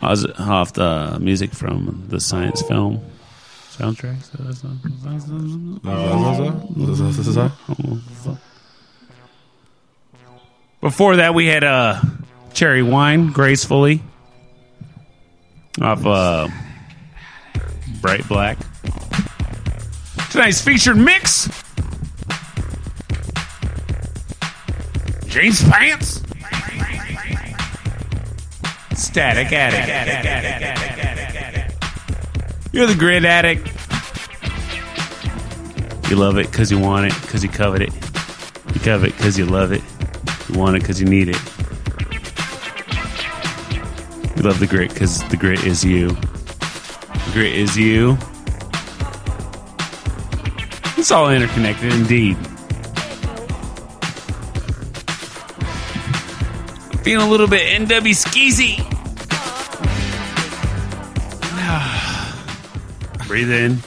Oz- 0.01 0.25
Off 0.39 0.73
the 0.73 1.17
music 1.19 1.51
from 1.53 2.05
the 2.07 2.19
science 2.19 2.61
film 2.63 3.01
soundtrack. 3.71 4.17
Before 10.81 11.17
that, 11.17 11.33
we 11.35 11.45
had 11.47 11.63
uh, 11.63 12.01
Cherry 12.53 12.81
Wine, 12.83 13.31
Gracefully, 13.31 14.01
off 15.79 16.05
uh, 16.05 16.47
Bright 18.01 18.27
Black. 18.27 18.57
Tonight's 20.31 20.61
featured 20.61 20.97
mix 20.97 21.47
James 25.31 25.63
Pants. 25.63 26.21
Static 28.97 29.53
Addict. 29.53 29.87
You're 32.73 32.85
the 32.85 32.95
grid 32.95 33.23
addict. 33.23 33.65
You 36.09 36.17
love 36.17 36.37
it 36.37 36.51
because 36.51 36.69
you 36.69 36.77
want 36.79 37.05
it, 37.05 37.13
because 37.21 37.43
you 37.43 37.49
covet 37.49 37.81
it. 37.81 37.93
You 38.73 38.81
covet 38.81 39.11
it 39.11 39.15
because 39.15 39.37
you 39.37 39.45
love 39.45 39.71
it. 39.71 39.81
You 40.49 40.59
want 40.59 40.75
it 40.75 40.81
because 40.81 40.99
you 40.99 41.07
need 41.07 41.29
it. 41.29 41.39
You 44.35 44.43
love 44.43 44.59
the 44.59 44.67
grit 44.69 44.93
because 44.93 45.25
the 45.29 45.37
grit 45.37 45.63
is 45.63 45.85
you. 45.85 46.09
The 46.09 47.31
grit 47.31 47.53
is 47.53 47.77
you. 47.77 48.17
It's 50.97 51.09
all 51.09 51.29
interconnected 51.29 51.93
indeed. 51.93 52.35
Feeling 57.03 57.25
a 57.25 57.29
little 57.29 57.47
bit 57.47 57.81
NW 57.81 58.13
skeezy. 58.13 58.77
Breathe 63.27 63.51
in. 63.51 63.79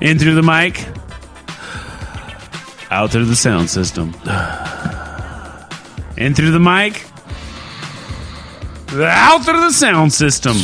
In 0.00 0.18
through 0.18 0.34
the 0.34 0.42
mic. 0.42 0.86
Out 2.90 3.10
through 3.10 3.26
the 3.26 3.36
sound 3.36 3.70
system. 3.70 4.08
In 6.16 6.34
through 6.34 6.50
the 6.50 6.58
mic. 6.58 7.04
Out 8.92 9.44
through 9.44 9.60
the 9.60 9.70
sound 9.70 10.12
system. 10.12 10.56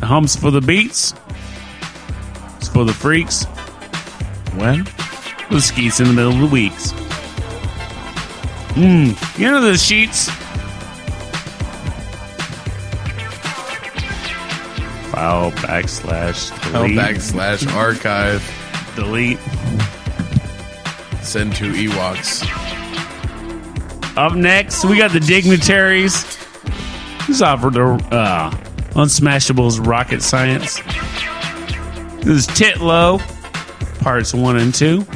The 0.00 0.06
humps 0.06 0.36
for 0.36 0.50
the 0.50 0.60
beats. 0.60 1.14
It's 2.58 2.68
for 2.68 2.84
the 2.84 2.92
freaks. 2.92 3.44
When? 4.56 4.84
The 5.50 5.60
skeets 5.60 6.00
in 6.00 6.08
the 6.08 6.12
middle 6.12 6.32
of 6.32 6.40
the 6.40 6.46
weeks. 6.46 6.92
Mmm. 8.74 9.38
You 9.38 9.50
know 9.50 9.60
the 9.60 9.76
sheets? 9.76 10.30
File 15.10 15.50
backslash 15.52 16.72
delete. 16.72 16.98
backslash 16.98 17.70
archive. 17.74 18.42
Delete. 18.96 19.38
Send 21.22 21.54
to 21.56 21.70
Ewoks. 21.72 22.48
Up 24.16 24.34
next, 24.34 24.84
we 24.84 24.96
got 24.98 25.10
the 25.12 25.20
dignitaries. 25.20 26.24
This 27.26 27.36
is 27.36 27.42
offered 27.42 27.74
to 27.74 27.84
uh, 28.14 28.50
Unsmashables 28.92 29.86
Rocket 29.86 30.22
Science. 30.22 30.80
This 32.24 32.38
is 32.38 32.46
Titlow, 32.48 33.20
parts 34.00 34.34
one 34.34 34.56
and 34.56 34.74
two. 34.74 35.06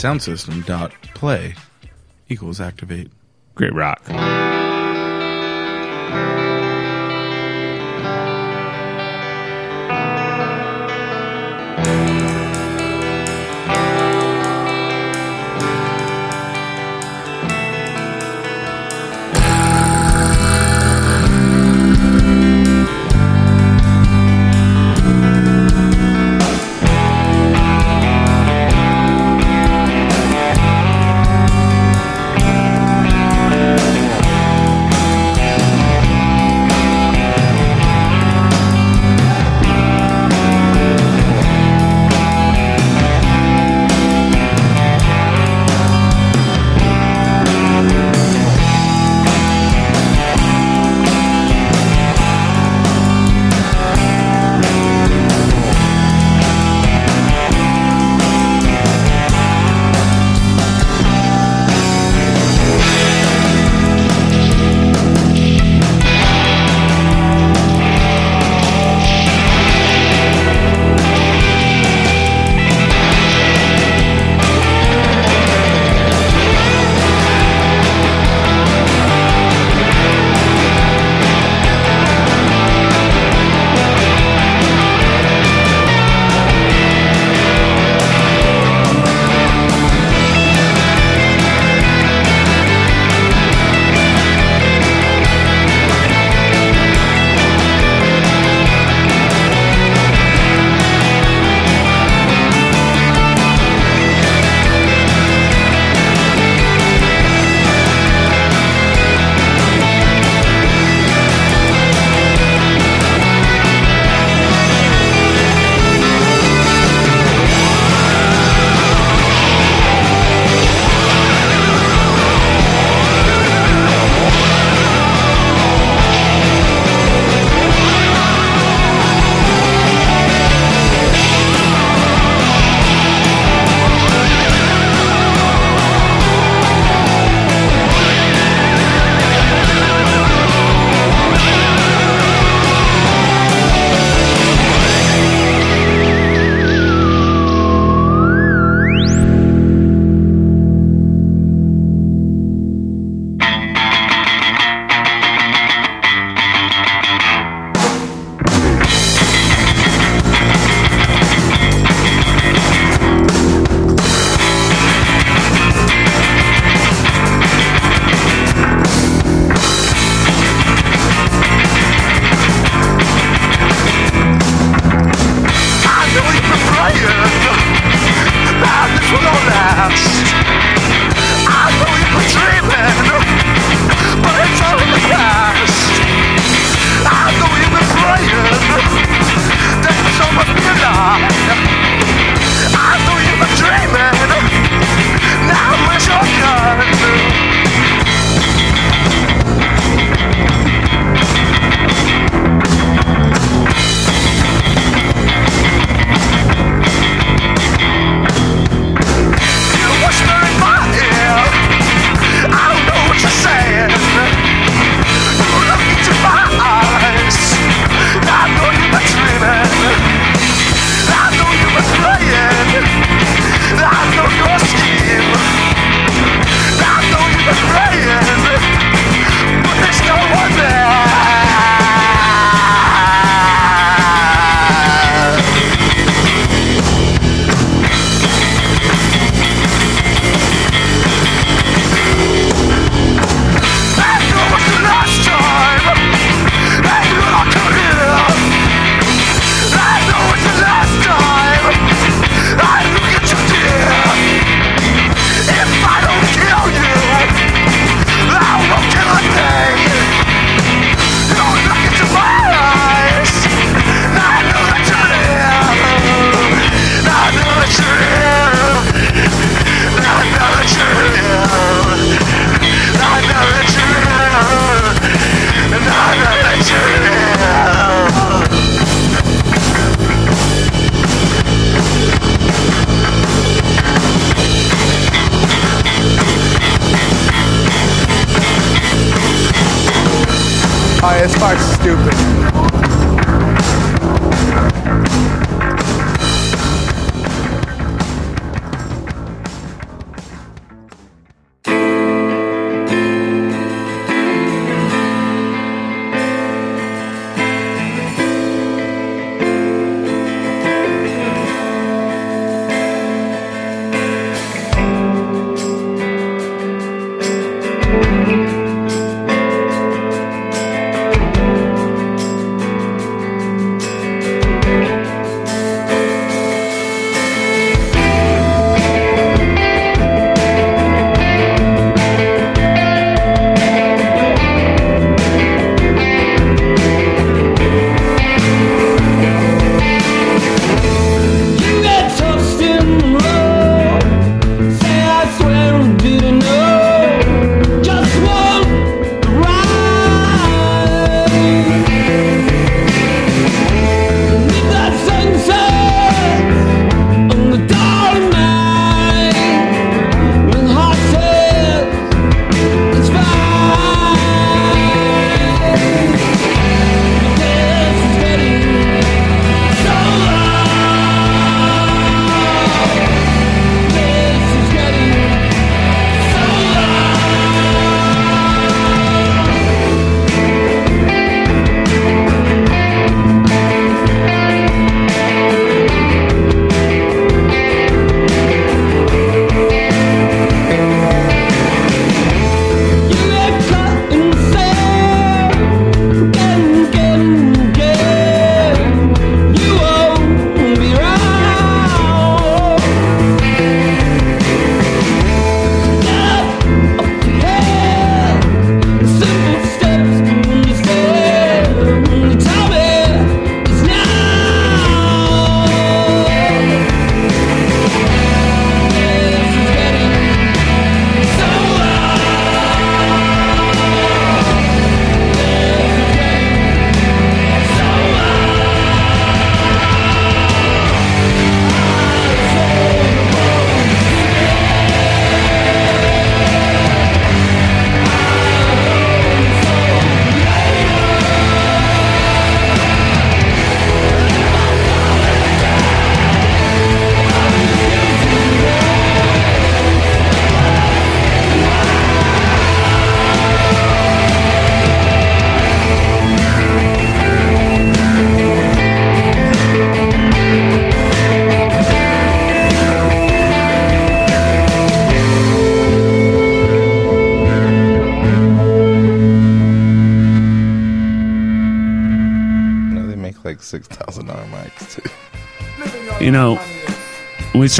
Sound 0.00 0.22
system 0.22 0.62
dot 0.62 0.92
play 1.12 1.54
equals 2.30 2.58
activate. 2.58 3.12
Grit 3.54 3.74
Rock. 3.74 4.00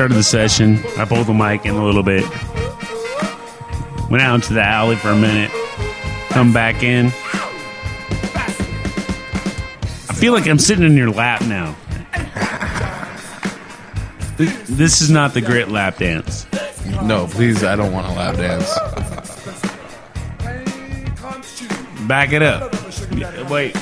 Started 0.01 0.17
the 0.17 0.23
session, 0.23 0.79
I 0.97 1.05
pulled 1.05 1.27
the 1.27 1.35
mic 1.35 1.67
in 1.67 1.75
a 1.75 1.85
little 1.85 2.03
bit. 2.03 2.25
Went 4.09 4.23
out 4.23 4.37
into 4.37 4.55
the 4.55 4.63
alley 4.63 4.97
for 4.97 5.11
a 5.11 5.15
minute. 5.15 5.51
Come 6.31 6.55
back 6.55 6.83
in. 6.83 7.09
I 10.09 10.15
feel 10.15 10.33
like 10.33 10.49
I'm 10.49 10.59
sitting 10.59 10.87
in 10.87 10.97
your 10.97 11.11
lap 11.11 11.43
now. 11.43 11.77
This- 14.39 14.57
This 14.71 15.03
is 15.03 15.11
not 15.11 15.35
the 15.35 15.43
grit 15.43 15.69
lap 15.71 15.99
dance. 15.99 16.47
No, 17.03 17.27
please, 17.27 17.63
I 17.63 17.77
don't 17.77 17.93
want 17.93 18.07
a 18.07 18.13
lap 18.13 18.37
dance. 18.37 18.73
Back 22.09 22.33
it 22.33 22.41
up. 22.41 22.73
Wait. 23.51 23.77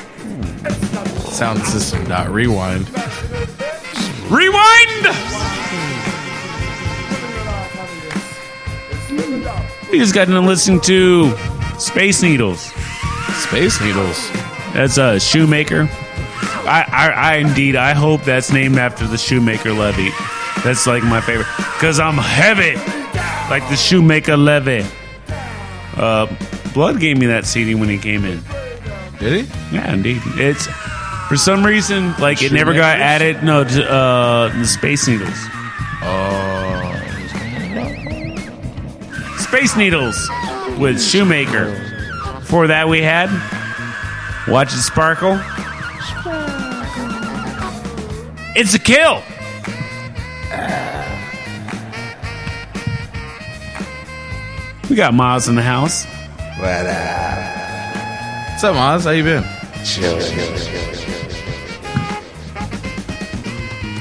Sound 1.31 1.65
system 1.65 2.03
dot 2.09 2.29
rewind. 2.29 2.91
Rewind! 4.29 4.78
We 9.99 10.05
just 10.05 10.15
got 10.15 10.27
to 10.27 10.41
listen 10.41 10.79
to 10.83 11.37
Space 11.81 12.23
Needles. 12.23 12.61
Space 13.33 13.81
Needles. 13.81 14.31
That's 14.73 14.97
a 14.97 15.19
shoemaker. 15.19 15.89
I, 15.91 16.85
I, 16.89 17.09
I 17.09 17.35
indeed, 17.39 17.75
I 17.75 17.95
hope 17.95 18.23
that's 18.23 18.53
named 18.53 18.79
after 18.79 19.09
the 19.09 19.19
Shoemaker-Levy. 19.19 20.11
That's 20.63 20.87
like 20.87 21.03
my 21.03 21.21
favorite 21.21 21.49
because 21.57 21.99
I'm 21.99 22.15
heavy, 22.15 22.77
like 23.51 23.69
the 23.69 23.75
Shoemaker-Levy. 23.75 24.87
Uh, 25.97 26.33
Blood 26.75 27.01
gave 27.01 27.19
me 27.19 27.27
that 27.27 27.45
CD 27.45 27.75
when 27.75 27.89
he 27.89 27.99
came 27.99 28.25
in. 28.25 28.41
Did 29.19 29.47
he? 29.47 29.75
Yeah, 29.75 29.95
indeed. 29.95 30.23
It's 30.37 30.69
for 31.27 31.37
some 31.37 31.67
reason 31.67 32.15
like 32.21 32.41
it 32.41 32.53
never 32.53 32.73
got 32.73 33.01
added. 33.01 33.43
No, 33.43 33.65
to, 33.65 33.91
uh, 33.93 34.57
the 34.57 34.65
Space 34.65 35.09
Needles. 35.09 35.58
Space 39.59 39.77
Needles 39.77 40.31
with 40.79 41.03
Shoemaker. 41.03 41.73
Before 42.39 42.69
that, 42.69 42.89
we 42.89 43.03
had 43.03 43.29
Watch 44.47 44.73
It 44.73 44.83
Sparkle. 44.83 45.33
It's 48.55 48.75
a 48.75 48.79
kill. 48.79 49.21
We 54.89 54.95
got 54.95 55.13
Miles 55.13 55.49
in 55.49 55.57
the 55.57 55.63
house. 55.63 56.05
What 56.05 56.87
up? 56.87 58.51
What's 58.51 58.63
up, 58.63 58.77
Maz? 58.77 59.03
How 59.03 59.11
you 59.11 59.25
been? 59.25 59.43
Chill. 59.85 60.21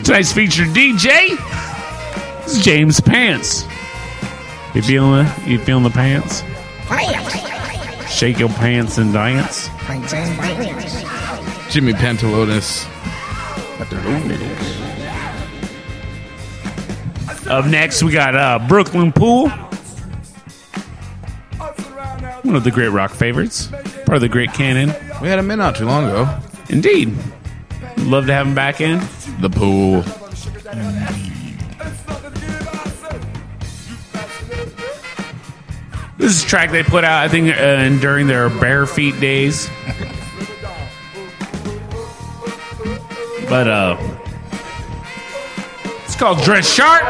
Tonight's 0.04 0.32
featured 0.32 0.68
DJ 0.68 1.36
is 2.46 2.64
James 2.64 3.02
Pants. 3.02 3.66
You 4.78 4.84
feeling 4.84 5.26
it? 5.26 5.48
You 5.48 5.58
feeling 5.58 5.84
the 5.84 5.90
pants? 5.90 6.44
Shake 8.14 8.38
your 8.38 8.50
pants 8.50 9.00
and 9.00 9.12
dance. 9.12 9.70
Jimmy 11.72 11.94
Pantalonis. 11.94 12.86
Up 17.50 17.66
next, 17.66 18.04
we 18.04 18.12
got 18.12 18.36
uh, 18.36 18.60
Brooklyn 18.68 19.12
Pool. 19.12 19.50
One 22.44 22.56
of 22.56 22.64
the 22.64 22.70
great 22.70 22.90
rock 22.90 23.10
favorites. 23.10 23.70
Part 24.06 24.18
of 24.18 24.22
the 24.22 24.30
great 24.30 24.54
Canon. 24.54 24.94
We 25.24 25.28
had 25.28 25.40
him 25.40 25.50
in 25.50 25.58
not 25.58 25.76
too 25.76 25.86
long 25.86 26.06
ago. 26.06 26.38
Indeed. 26.70 27.18
Love 27.98 28.28
to 28.28 28.34
have 28.34 28.46
him 28.46 28.54
back 28.54 28.80
in. 28.80 29.00
The 29.42 29.50
pool. 29.50 30.04
This 36.18 36.32
is 36.36 36.44
a 36.44 36.48
track 36.48 36.72
they 36.72 36.84
put 36.84 37.04
out, 37.04 37.24
I 37.24 37.28
think, 37.28 37.56
uh, 37.56 37.90
during 38.00 38.28
their 38.28 38.50
bare 38.50 38.86
feet 38.88 39.20
days. 39.20 39.70
but 43.48 43.68
uh, 43.68 43.98
it's 46.06 46.16
called 46.16 46.42
Dress 46.42 46.72
Sharp. 46.74 47.04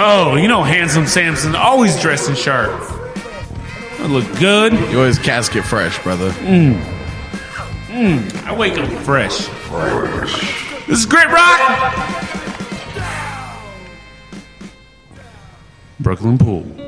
Oh, 0.00 0.36
you 0.36 0.46
know, 0.46 0.62
handsome 0.62 1.06
Samson 1.06 1.56
always 1.56 2.00
dressing 2.00 2.36
sharp. 2.36 2.70
I 2.70 4.06
look 4.06 4.24
good. 4.38 4.72
You 4.72 4.98
always 4.98 5.18
casket 5.18 5.64
fresh, 5.64 6.00
brother. 6.04 6.30
Mm. 6.30 6.80
Mm. 7.88 8.44
I 8.44 8.56
wake 8.56 8.78
up 8.78 8.88
fresh. 9.02 9.46
Fresh. 9.46 10.86
This 10.86 11.00
is 11.00 11.06
Grit 11.06 11.26
Rock. 11.26 12.27
Brooklyn 16.00 16.38
Pool. 16.38 16.87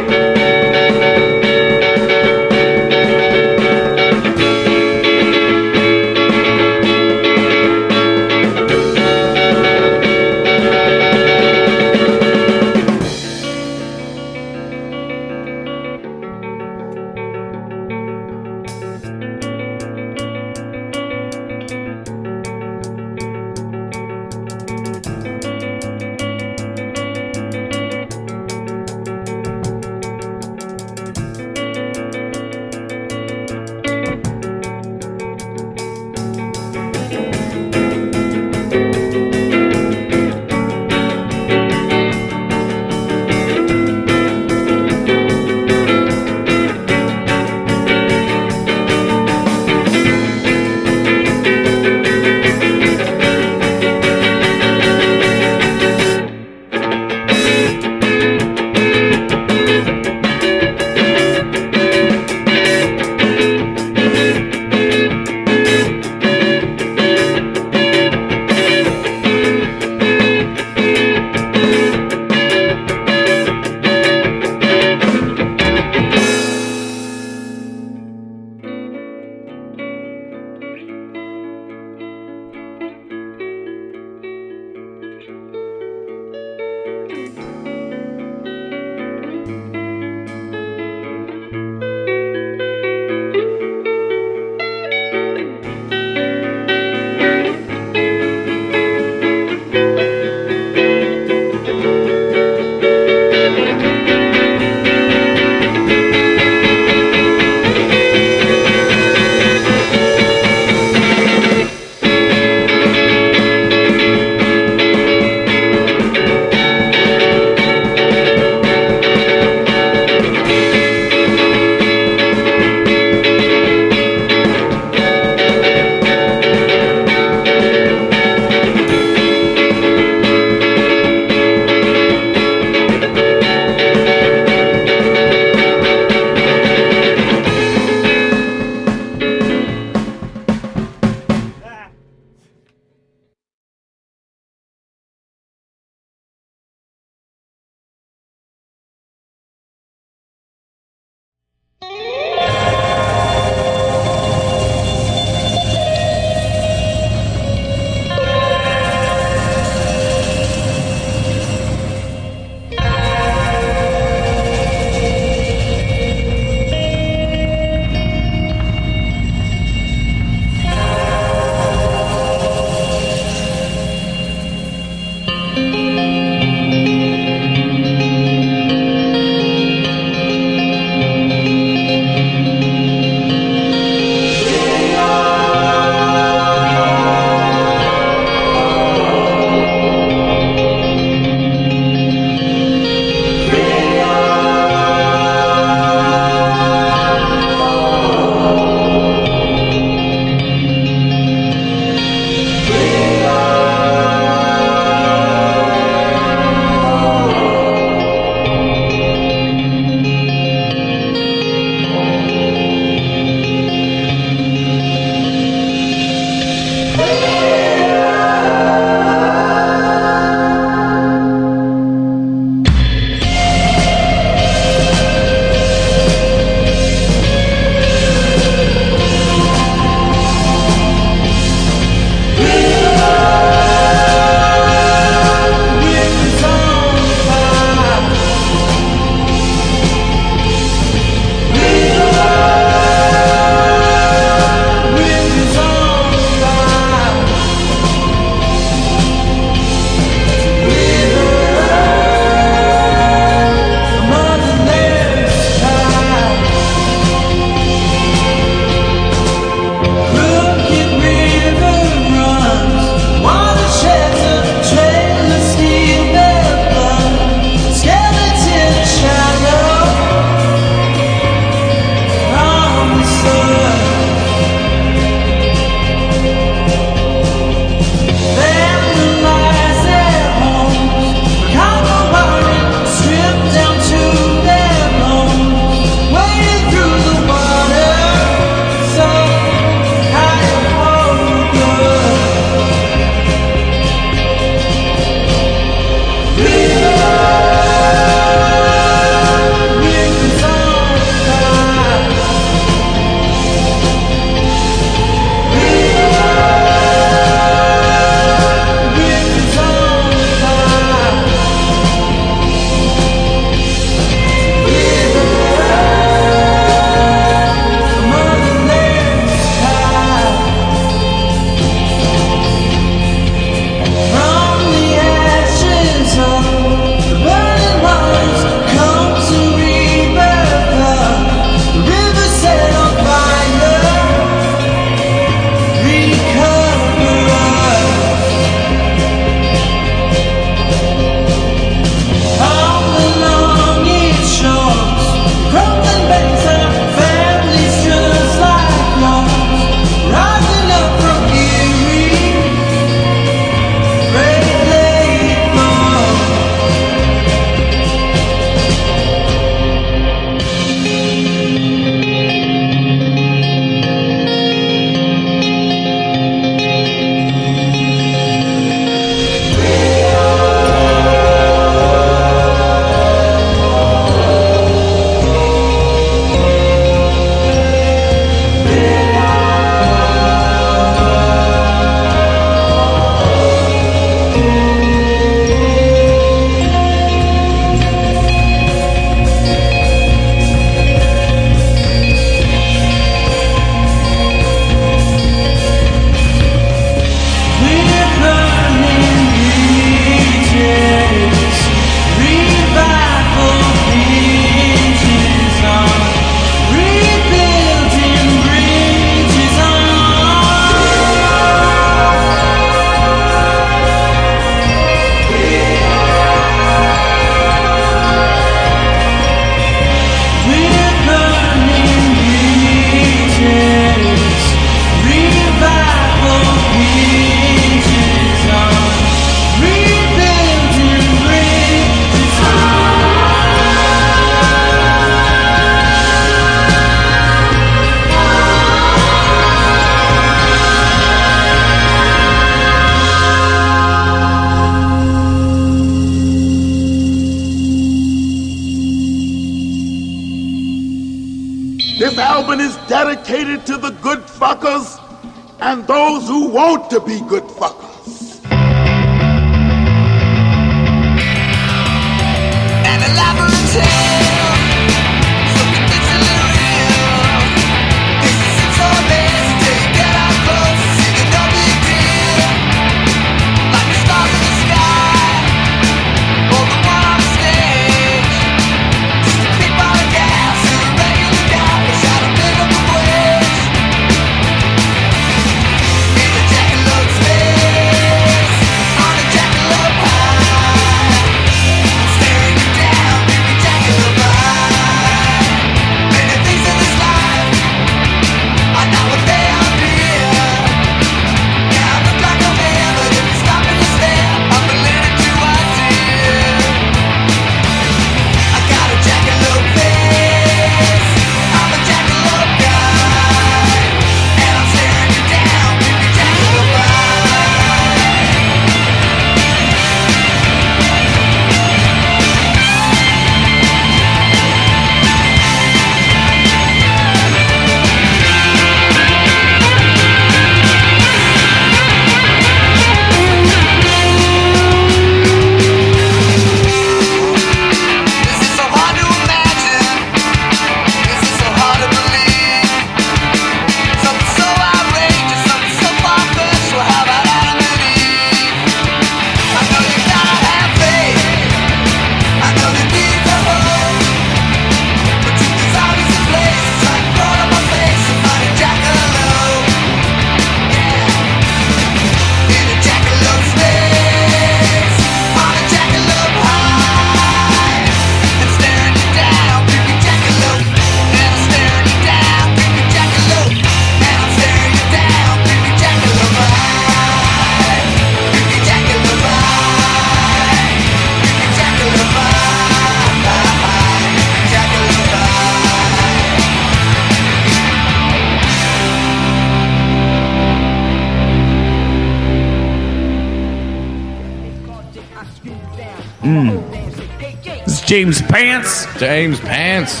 James 599.02 599.40
Pants. 599.40 600.00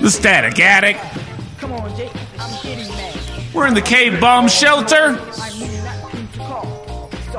The 0.00 0.08
Static 0.08 0.60
Attic. 0.60 0.96
We're 3.52 3.66
in 3.66 3.74
the 3.74 3.82
cave 3.82 4.20
bomb 4.20 4.46
shelter. 4.46 5.14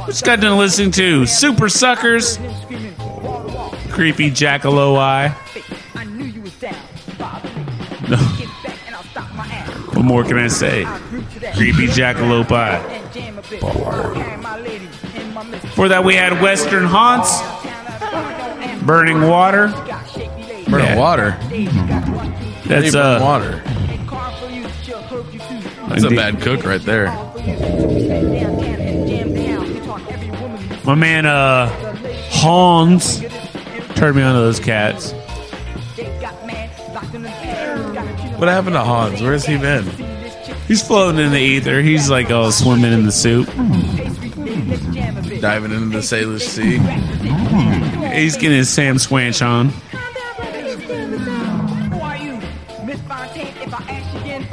We 0.02 0.08
just 0.08 0.26
got 0.26 0.42
done 0.42 0.58
listening 0.58 0.92
to 0.92 1.22
Supersuckers. 1.22 2.38
Creepy 3.90 4.30
Jackalope 4.30 4.98
Eye. 4.98 5.30
What 9.94 10.04
more 10.04 10.26
can 10.26 10.38
I 10.38 10.50
say? 10.50 10.84
Creepy 11.56 11.88
Jackalope 11.88 12.52
Eye. 12.52 12.82
For 15.76 15.88
that, 15.88 16.04
we 16.04 16.16
had 16.16 16.42
Western 16.42 16.84
Haunts. 16.84 17.57
Burning 18.88 19.22
Water. 19.28 19.68
Burning 20.70 20.88
Yeah. 20.88 20.96
water. 20.96 21.38
That's 22.66 22.94
Hey, 22.94 23.00
uh, 23.00 23.22
water. 23.22 23.62
That's 25.90 26.04
a 26.04 26.08
Indeed. 26.08 26.16
bad 26.16 26.42
cook 26.42 26.66
right 26.66 26.82
there. 26.82 27.08
My 30.86 30.96
man, 30.96 31.26
uh, 31.26 31.68
Hans, 32.30 33.22
turned 33.96 34.16
me 34.16 34.24
on 34.24 34.36
to 34.36 34.40
those 34.42 34.60
cats. 34.62 35.12
What 38.38 38.48
happened 38.48 38.76
to 38.76 38.84
Hans? 38.84 39.22
Where's 39.22 39.46
he 39.46 39.58
been? 39.58 39.86
He's 40.68 40.82
floating 40.86 41.20
in 41.20 41.32
the 41.32 41.40
ether. 41.40 41.82
He's 41.82 42.10
like 42.10 42.32
all 42.32 42.52
swimming 42.52 42.94
in 42.94 43.06
the 43.06 43.12
soup. 43.12 43.48
Diving 45.42 45.72
into 45.72 45.90
the 45.90 46.00
Salish 46.02 46.42
Sea. 46.42 46.80
He's 48.18 48.36
getting 48.36 48.58
his 48.58 48.70
Sam 48.70 48.98
Swanch 48.98 49.42
on. 49.44 49.72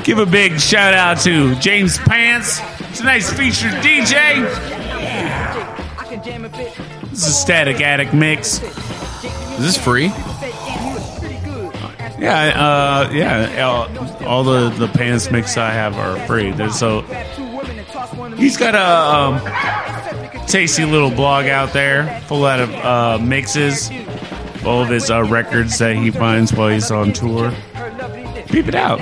Give 0.04 0.18
a 0.18 0.26
big 0.26 0.60
shout 0.60 0.92
out 0.92 1.18
to 1.20 1.54
James 1.56 1.96
Pants. 1.96 2.60
It's 2.90 3.00
a 3.00 3.04
nice 3.04 3.32
featured 3.32 3.72
DJ. 3.82 4.44
This 7.10 7.22
is 7.22 7.28
a 7.28 7.32
Static 7.32 7.80
Attic 7.80 8.12
mix. 8.12 8.62
Is 8.62 9.58
this 9.58 9.78
free? 9.78 10.12
Yeah, 12.18 12.52
uh, 12.54 13.10
yeah. 13.12 13.62
All, 13.64 14.26
all 14.26 14.44
the 14.44 14.68
the 14.70 14.88
pants 14.88 15.30
mix 15.30 15.56
I 15.56 15.70
have 15.70 15.96
are 15.96 16.18
free. 16.26 16.52
There's 16.52 16.78
so 16.78 17.02
he's 18.36 18.56
got 18.56 18.74
a 18.74 18.78
um, 18.78 19.83
tasty 20.46 20.84
little 20.84 21.10
blog 21.10 21.46
out 21.46 21.72
there 21.72 22.20
full 22.22 22.44
out 22.44 22.60
of 22.60 22.70
uh, 22.74 23.18
mixes, 23.18 23.90
all 24.64 24.82
of 24.82 24.88
his 24.88 25.10
uh, 25.10 25.24
records 25.24 25.78
that 25.78 25.96
he 25.96 26.10
finds 26.10 26.52
while 26.52 26.68
he's 26.68 26.90
on 26.90 27.12
tour. 27.12 27.52
Peep 28.46 28.68
it 28.68 28.74
out. 28.74 29.00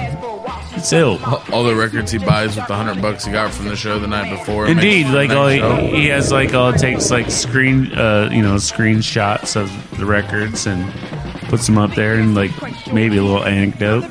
It's 0.75 0.93
ill. 0.93 1.19
All 1.53 1.65
the 1.65 1.77
records 1.77 2.11
he 2.11 2.19
buys 2.19 2.57
with 2.57 2.67
the 2.67 2.75
hundred 2.75 3.03
bucks 3.03 3.27
he 3.27 3.33
got 3.33 3.53
from 3.53 3.67
the 3.67 3.77
show 3.77 3.99
the 3.99 4.07
night 4.07 4.31
before. 4.37 4.67
Indeed, 4.67 5.09
like 5.09 5.31
all 5.31 5.49
he, 5.49 5.61
he 5.91 6.07
has, 6.07 6.33
like 6.33 6.55
all 6.55 6.71
it 6.71 6.79
takes, 6.79 7.11
like 7.11 7.31
screen, 7.31 7.93
uh, 7.93 8.31
you 8.33 8.43
know, 8.43 8.55
screenshots 8.55 9.55
of 9.55 9.71
the 9.99 10.07
records 10.07 10.67
and 10.67 10.91
puts 11.49 11.67
them 11.67 11.77
up 11.77 11.95
there, 11.95 12.15
and 12.15 12.35
like 12.35 12.51
maybe 12.93 13.19
a 13.19 13.23
little 13.23 13.45
anecdote. 13.45 14.09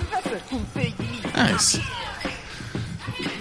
Nice. 1.35 1.79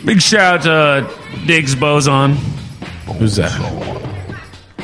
Big 0.05 0.23
shout 0.23 0.61
out 0.61 0.62
to 0.62 0.73
uh, 0.73 1.47
Diggs 1.47 1.75
Boson. 1.75 2.37
Who's 3.19 3.37
that? 3.37 3.51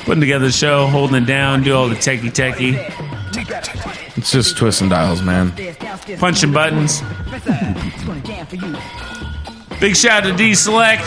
Putting 0.04 0.20
together 0.20 0.46
the 0.46 0.52
show, 0.52 0.86
holding 0.86 1.22
it 1.22 1.26
down, 1.26 1.62
do 1.62 1.74
all 1.74 1.88
the 1.88 1.94
techie 1.96 2.30
techie, 2.30 2.76
It's 4.16 4.30
just 4.30 4.56
twisting 4.56 4.88
dials, 4.88 5.22
man. 5.22 5.52
punching 6.18 6.52
buttons. 6.52 7.02
Big 9.80 9.96
shout 9.96 10.24
out 10.24 10.30
to 10.30 10.36
D 10.36 10.54
Select. 10.54 11.02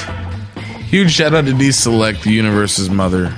Huge 0.89 1.11
shout 1.11 1.33
out 1.33 1.45
to 1.45 1.53
D 1.53 1.71
Select, 1.71 2.23
the 2.23 2.31
universe's 2.31 2.89
mother. 2.89 3.33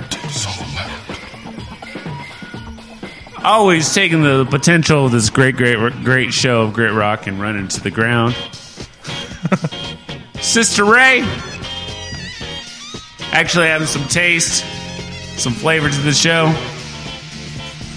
Always 3.44 3.92
taking 3.92 4.22
the 4.22 4.46
potential 4.48 5.06
of 5.06 5.12
this 5.12 5.28
great, 5.28 5.56
great, 5.56 5.76
great 6.04 6.32
show 6.32 6.62
of 6.62 6.72
Grit 6.72 6.92
Rock 6.92 7.26
and 7.26 7.40
running 7.40 7.66
to 7.68 7.80
the 7.80 7.90
ground. 7.90 8.34
Sister 10.40 10.84
Ray. 10.84 11.22
Actually 13.32 13.68
having 13.68 13.86
some 13.86 14.06
taste, 14.08 14.64
some 15.38 15.54
flavor 15.54 15.88
to 15.88 16.00
the 16.02 16.12
show. 16.12 16.54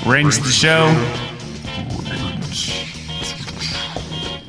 Range 0.06 0.38
the 0.38 0.50
show. 0.50 0.88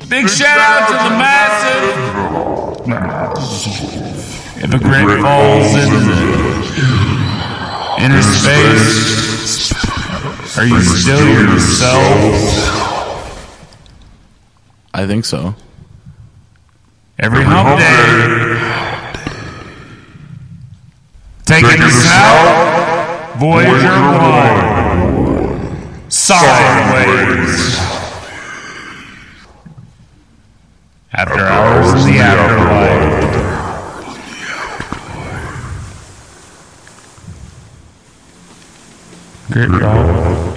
Big 0.07 0.29
shout 0.29 0.57
out 0.57 0.87
to 0.87 0.93
the 0.93 1.09
massive. 1.17 2.07
If 4.63 4.73
a 4.73 4.79
grit 4.79 5.19
falls 5.21 5.75
into 5.75 5.99
inner 8.01 8.21
space, 8.21 9.73
are 10.57 10.65
you 10.65 10.81
still 10.81 11.27
yourself? 11.27 12.63
I 14.93 15.05
think 15.05 15.25
so. 15.25 15.53
Every 17.19 17.43
hump 17.43 17.77
day. 17.79 18.76
Taking 21.47 21.81
us 21.81 22.05
out. 22.07 23.37
Voyager 23.39 23.87
1. 23.87 26.11
Sideways. 26.11 27.77
After 31.13 31.39
hours 31.39 31.93
in 31.93 31.99
the 32.11 32.19
afterlife. 32.19 33.07
Grit 39.49 39.69
rock. 39.81 40.56